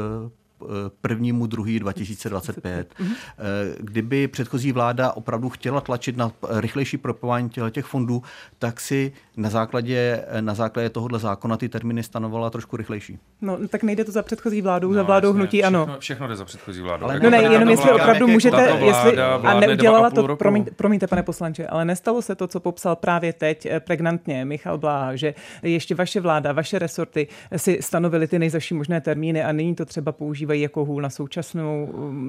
prvnímu 1.01 1.47
druhý 1.47 1.81
2025. 1.81 2.95
Mhm. 2.99 3.13
Eh, 3.13 3.45
kdyby 3.81 4.29
předchozí 4.29 4.73
vláda 4.73 5.13
opravdu 5.13 5.49
chtěla 5.49 5.81
tlačit 5.81 6.17
na 6.17 6.33
rychlejší 6.51 6.99
propojování 6.99 7.51
těch 7.71 7.85
fondů, 7.85 8.23
tak 8.59 8.81
si 8.81 9.13
na 9.37 9.51
základě, 9.51 10.25
na 10.41 10.55
základě 10.55 10.91
tohohle 10.91 11.19
zákona 11.19 11.57
ty 11.57 11.69
termíny 11.69 12.03
stanovala 12.03 12.51
trošku 12.51 12.77
rychlejší. 12.77 13.19
No, 13.41 13.69
tak 13.69 13.83
nejde 13.83 14.05
to 14.05 14.13
za 14.13 14.23
předchozí 14.23 14.63
vládou, 14.63 14.89
no, 14.89 14.95
za 14.95 15.03
vládou 15.03 15.29
jasně, 15.29 15.39
hnutí 15.39 15.61
všechno, 15.61 15.83
ano. 15.83 15.97
Všechno 15.99 16.29
jde 16.29 16.37
za 16.37 16.45
předchozí 16.45 16.83
vládou. 16.83 17.05
Ale 17.05 17.21
no 17.21 17.31
ne, 17.31 17.43
jenom 17.43 17.69
jestli 17.69 17.93
opravdu 17.93 18.29
můžete, 18.29 18.79
jestli, 18.81 19.19
a 19.19 19.61
neudělala 19.61 20.11
to, 20.11 20.37
promiňte, 20.37 20.71
promiňte, 20.71 21.07
pane 21.07 21.23
poslanče, 21.23 21.67
ale 21.67 21.85
nestalo 21.85 22.23
se 22.23 22.35
to, 22.35 22.47
co 22.47 22.61
popsal 22.61 22.97
právě 22.97 23.33
teď 23.33 23.67
eh, 23.67 23.81
pregnantně 23.81 24.45
Michal 24.45 24.79
Bláha, 24.79 25.17
že 25.17 25.35
ještě 25.63 25.95
vaše 25.95 26.21
vláda, 26.21 26.53
vaše 26.53 26.79
resorty 26.79 27.29
si 27.57 27.79
stanovily 27.81 28.29
ty 28.29 28.39
nejzaší 28.39 28.75
možné 28.75 29.01
termíny 29.01 29.45
a 29.45 29.53
nyní 29.53 29.75
to 29.75 29.85
třeba 29.85 30.13
používají 30.51 30.63
jako 30.63 30.85
hůl 30.85 31.03
na, 31.03 31.11
současnou, 31.11 31.89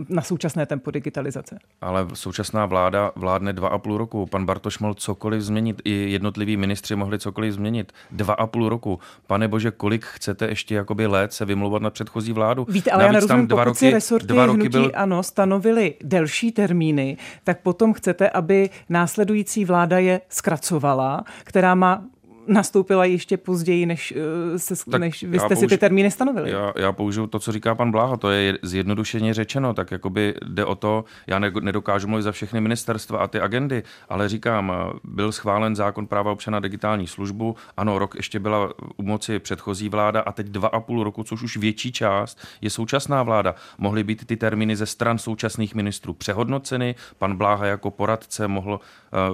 na 0.10 0.22
současné 0.22 0.66
tempo 0.66 0.92
digitalizace. 0.92 1.58
Ale 1.82 2.08
současná 2.14 2.66
vláda 2.66 3.12
vládne 3.16 3.54
dva 3.54 3.70
a 3.70 3.78
půl 3.78 3.98
roku. 3.98 4.26
Pan 4.26 4.46
Bartoš 4.46 4.80
mohl 4.80 4.94
cokoliv 4.94 5.42
změnit, 5.42 5.82
i 5.86 6.12
jednotliví 6.12 6.58
ministři 6.58 6.96
mohli 6.96 7.20
cokoliv 7.20 7.54
změnit. 7.54 7.92
Dva 8.12 8.34
a 8.34 8.48
půl 8.48 8.70
roku. 8.70 9.00
Pane 9.28 9.48
bože, 9.48 9.72
kolik 9.72 10.06
chcete 10.06 10.46
ještě 10.46 10.76
jakoby 10.76 11.08
let 11.08 11.34
se 11.34 11.46
vymlouvat 11.46 11.82
na 11.82 11.90
předchozí 11.90 12.34
vládu? 12.34 12.66
Víte, 12.70 12.92
ale 12.92 13.04
Navíc 13.04 13.14
já 13.14 13.20
nerozumím, 13.20 13.48
dva 13.48 13.66
pokud 13.66 13.82
roky, 13.82 13.92
resorty 13.92 14.28
dva 14.28 14.46
roky 14.46 14.56
hnutí 14.56 14.70
byl... 14.70 14.92
ano 14.96 15.24
stanovili 15.24 15.96
delší 16.04 16.52
termíny, 16.52 17.18
tak 17.44 17.62
potom 17.62 17.94
chcete, 17.94 18.30
aby 18.30 18.70
následující 18.90 19.66
vláda 19.66 20.00
je 20.00 20.22
zkracovala, 20.30 21.24
která 21.44 21.76
má 21.76 22.04
nastoupila 22.48 23.06
ještě 23.06 23.38
později, 23.38 23.86
než, 23.86 24.14
eh, 24.56 24.60
se, 24.60 25.00
než 25.00 25.24
vy 25.24 25.40
jste 25.40 25.48
použi- 25.48 25.60
si 25.60 25.68
ty 25.68 25.78
termíny 25.78 26.12
stanovili. 26.12 26.52
Já, 26.52 26.74
já 26.76 26.92
použiju 26.92 27.28
to, 27.28 27.40
co 27.40 27.52
říká 27.52 27.76
pan 27.76 27.92
Bláha, 27.92 28.18
to 28.18 28.30
je 28.30 28.58
zjednodušeně 28.62 29.34
řečeno, 29.34 29.74
tak 29.74 29.92
jakoby 29.92 30.34
jde 30.46 30.66
o 30.66 30.76
to, 30.76 31.06
já 31.28 31.40
ne, 31.40 31.52
nedokážu 31.62 32.08
mluvit 32.08 32.24
za 32.24 32.32
všechny 32.32 32.62
ministerstva 32.62 33.20
a 33.20 33.28
ty 33.28 33.40
agendy, 33.40 33.84
ale 34.10 34.30
říkám, 34.30 34.74
eh, 34.76 35.00
byl 35.04 35.32
schválen 35.32 35.76
zákon 35.76 36.08
práva 36.08 36.32
občana 36.32 36.60
digitální 36.60 37.08
službu, 37.08 37.56
ano, 37.78 38.00
rok 38.00 38.16
ještě 38.16 38.40
byla 38.40 38.70
u 38.98 39.04
moci 39.04 39.40
předchozí 39.40 39.90
vláda 39.90 40.22
a 40.22 40.32
teď 40.32 40.48
dva 40.48 40.68
a 40.68 40.80
půl 40.80 41.04
roku, 41.04 41.24
což 41.24 41.42
už 41.44 41.58
větší 41.58 41.92
část 41.92 42.40
je 42.62 42.70
současná 42.70 43.24
vláda. 43.24 43.56
Mohly 43.78 44.04
být 44.04 44.28
ty 44.28 44.38
termíny 44.38 44.76
ze 44.76 44.86
stran 44.86 45.18
současných 45.18 45.76
ministrů 45.76 46.14
přehodnoceny, 46.14 46.96
pan 47.18 47.38
Bláha 47.38 47.66
jako 47.66 47.92
poradce 47.92 48.48
mohl 48.48 48.80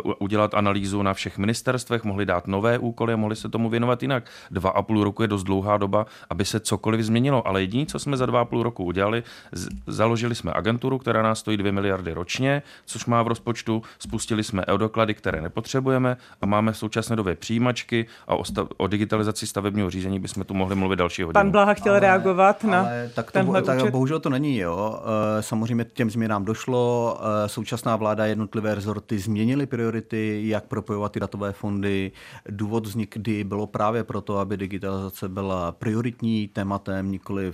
uh, 0.06 0.14
udělat 0.20 0.54
analýzu 0.54 1.02
na 1.02 1.14
všech 1.14 1.38
ministerstvech, 1.38 2.04
mohli 2.04 2.26
dát 2.26 2.48
nové 2.48 2.78
úkoly, 2.78 2.97
úkoly 2.98 3.14
a 3.14 3.18
mohli 3.18 3.36
se 3.36 3.50
tomu 3.50 3.70
věnovat 3.70 4.02
jinak. 4.02 4.24
Dva 4.52 4.70
a 4.70 4.82
půl 4.82 5.04
roku 5.04 5.22
je 5.22 5.28
dost 5.28 5.44
dlouhá 5.44 5.78
doba, 5.78 6.06
aby 6.30 6.46
se 6.46 6.60
cokoliv 6.60 7.02
změnilo, 7.06 7.48
ale 7.48 7.62
jediné, 7.62 7.86
co 7.86 8.00
jsme 8.00 8.18
za 8.18 8.26
dva 8.26 8.42
a 8.42 8.46
půl 8.46 8.64
roku 8.64 8.84
udělali, 8.84 9.24
z- 9.52 9.68
založili 9.88 10.36
jsme 10.36 10.52
agenturu, 10.54 10.98
která 10.98 11.22
nás 11.22 11.40
stojí 11.40 11.58
2 11.58 11.72
miliardy 11.72 12.14
ročně, 12.14 12.62
což 12.86 13.06
má 13.06 13.24
v 13.24 13.28
rozpočtu, 13.28 13.82
spustili 14.00 14.44
jsme 14.44 14.64
e-doklady, 14.68 15.14
které 15.14 15.42
nepotřebujeme 15.42 16.18
a 16.42 16.46
máme 16.46 16.72
v 16.72 16.78
současné 16.78 17.16
době 17.16 17.36
přijímačky 17.36 18.06
a 18.28 18.36
o, 18.36 18.44
stav, 18.44 18.68
o 18.78 18.88
digitalizaci 18.88 19.48
stavebního 19.48 19.90
řízení 19.90 20.20
bychom 20.20 20.44
tu 20.44 20.54
mohli 20.54 20.76
mluvit 20.76 20.96
další 20.96 21.24
hodinu. 21.24 21.34
Pan 21.34 21.52
Blaha 21.52 21.74
chtěl 21.74 21.94
ale, 21.94 22.00
reagovat 22.00 22.64
na 22.64 22.80
ale 22.80 23.10
tak, 23.14 23.32
to, 23.32 23.62
tak 23.62 23.92
bohužel 23.92 24.20
to 24.20 24.30
není, 24.30 24.58
jo. 24.58 25.00
Eh, 25.38 25.44
samozřejmě 25.44 25.86
těm 25.94 26.10
změnám 26.10 26.46
došlo, 26.46 27.18
eh, 27.46 27.50
současná 27.50 27.96
vláda 27.96 28.26
jednotlivé 28.26 28.76
rezorty 28.76 29.20
změnily 29.20 29.66
priority, 29.66 30.42
jak 30.46 30.64
propojovat 30.66 31.12
ty 31.12 31.20
datové 31.20 31.52
fondy. 31.52 32.12
Důvod 32.50 32.87
vznik 32.88 33.18
kdy 33.18 33.44
bylo 33.44 33.68
právě 33.68 34.04
proto, 34.04 34.38
aby 34.38 34.58
digitalizace 34.58 35.30
byla 35.30 35.72
prioritní 35.72 36.48
tématem, 36.48 37.12
nikoli 37.12 37.52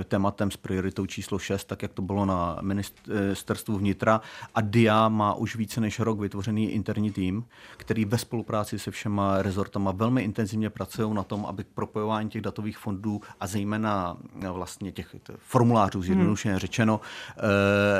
e, 0.00 0.04
tématem 0.04 0.50
s 0.50 0.56
prioritou 0.56 1.06
číslo 1.06 1.38
6, 1.38 1.64
tak 1.64 1.82
jak 1.82 1.92
to 1.92 2.02
bylo 2.02 2.26
na 2.26 2.58
ministerstvu 2.60 3.78
vnitra. 3.78 4.20
A 4.54 4.60
DIA 4.60 5.08
má 5.08 5.34
už 5.34 5.56
více 5.56 5.80
než 5.80 6.00
rok 6.00 6.20
vytvořený 6.20 6.70
interní 6.70 7.10
tým, 7.10 7.44
který 7.76 8.04
ve 8.04 8.18
spolupráci 8.18 8.78
se 8.78 8.90
všema 8.90 9.42
rezortama 9.42 9.92
velmi 9.92 10.22
intenzivně 10.22 10.70
pracují 10.70 11.14
na 11.14 11.22
tom, 11.22 11.46
aby 11.46 11.64
k 11.64 11.68
propojování 11.74 12.30
těch 12.30 12.42
datových 12.42 12.78
fondů 12.78 13.20
a 13.40 13.46
zejména 13.46 14.16
e, 14.40 14.50
vlastně 14.50 14.92
těch 14.92 15.16
formulářů, 15.38 16.02
zjednodušeně 16.02 16.52
hmm. 16.52 16.60
řečeno, 16.60 17.00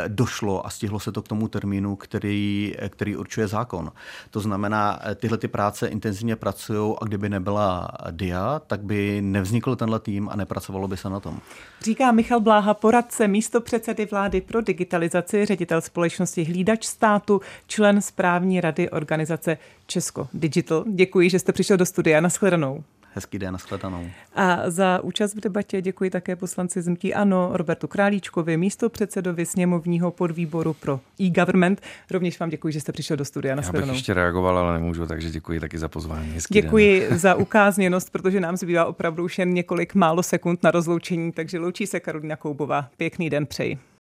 e, 0.05 0.09
došlo 0.09 0.67
a 0.67 0.71
stihlo 0.71 1.01
se 1.01 1.13
to 1.13 1.23
k 1.23 1.29
tomu 1.29 1.49
termínu, 1.49 1.97
který, 1.97 2.75
který 2.89 3.17
určuje 3.17 3.49
zákon. 3.49 3.93
To 4.31 4.41
znamená, 4.41 4.99
tyhle 5.15 5.39
ty 5.39 5.49
práce 5.49 5.87
intenzivně 5.89 6.37
pracují 6.47 6.95
a 7.01 7.05
kdyby 7.05 7.29
nebyla 7.29 7.89
DIA, 8.11 8.61
tak 8.67 8.81
by 8.83 9.21
nevznikl 9.23 9.77
tenhle 9.77 10.01
tým 10.01 10.29
a 10.29 10.37
nepracovalo 10.37 10.89
by 10.89 10.97
se 10.97 11.11
na 11.11 11.21
tom. 11.21 11.41
Říká 11.81 12.13
Michal 12.13 12.41
Bláha, 12.41 12.75
poradce 12.75 13.29
místo 13.29 13.61
předsedy 13.61 14.07
vlády 14.07 14.41
pro 14.41 14.61
digitalizaci, 14.61 15.47
ředitel 15.47 15.81
společnosti 15.81 16.45
Hlídač 16.45 16.85
státu, 16.85 17.41
člen 17.67 18.03
správní 18.03 18.61
rady 18.61 18.91
organizace 18.91 19.59
Česko 19.87 20.29
Digital. 20.35 20.85
Děkuji, 20.95 21.31
že 21.31 21.39
jste 21.39 21.53
přišel 21.53 21.77
do 21.77 21.87
studia. 21.87 22.21
Naschledanou. 22.21 22.85
Hezký 23.17 23.39
den, 23.39 23.53
nashledanou. 23.53 24.11
A 24.35 24.71
za 24.71 25.01
účast 25.03 25.35
v 25.35 25.41
debatě 25.41 25.83
děkuji 25.83 26.11
také 26.11 26.37
poslanci 26.37 26.83
Zmtí 26.83 27.15
Ano, 27.15 27.51
Robertu 27.53 27.89
Králíčkovi, 27.89 28.57
místo 28.57 28.89
předsedovi 28.89 29.47
sněmovního 29.47 30.11
podvýboru 30.11 30.75
pro 30.75 31.01
e-government. 31.21 31.81
Rovněž 32.11 32.41
vám 32.41 32.49
děkuji, 32.49 32.73
že 32.73 32.81
jste 32.81 32.93
přišel 32.93 33.17
do 33.17 33.25
studia. 33.25 33.55
Nashledanou. 33.55 33.87
Já 33.87 33.93
bych 33.93 33.99
ještě 33.99 34.15
reagoval, 34.15 34.59
ale 34.59 34.73
nemůžu, 34.73 35.07
takže 35.07 35.31
děkuji 35.31 35.61
taky 35.61 35.79
za 35.79 35.89
pozvání. 35.89 36.33
Hezký 36.33 36.55
děkuji 36.55 37.07
den. 37.09 37.19
za 37.27 37.35
ukázněnost, 37.35 38.11
protože 38.11 38.41
nám 38.41 38.57
zbývá 38.57 38.85
opravdu 38.85 39.25
už 39.25 39.39
jen 39.39 39.53
několik 39.55 39.95
málo 39.95 40.23
sekund 40.23 40.63
na 40.63 40.71
rozloučení, 40.71 41.33
takže 41.33 41.59
loučí 41.59 41.87
se 41.87 42.01
Karolina 42.01 42.37
Koubová. 42.37 42.89
Pěkný 42.97 43.31
den 43.31 43.47
přeji. 43.47 43.79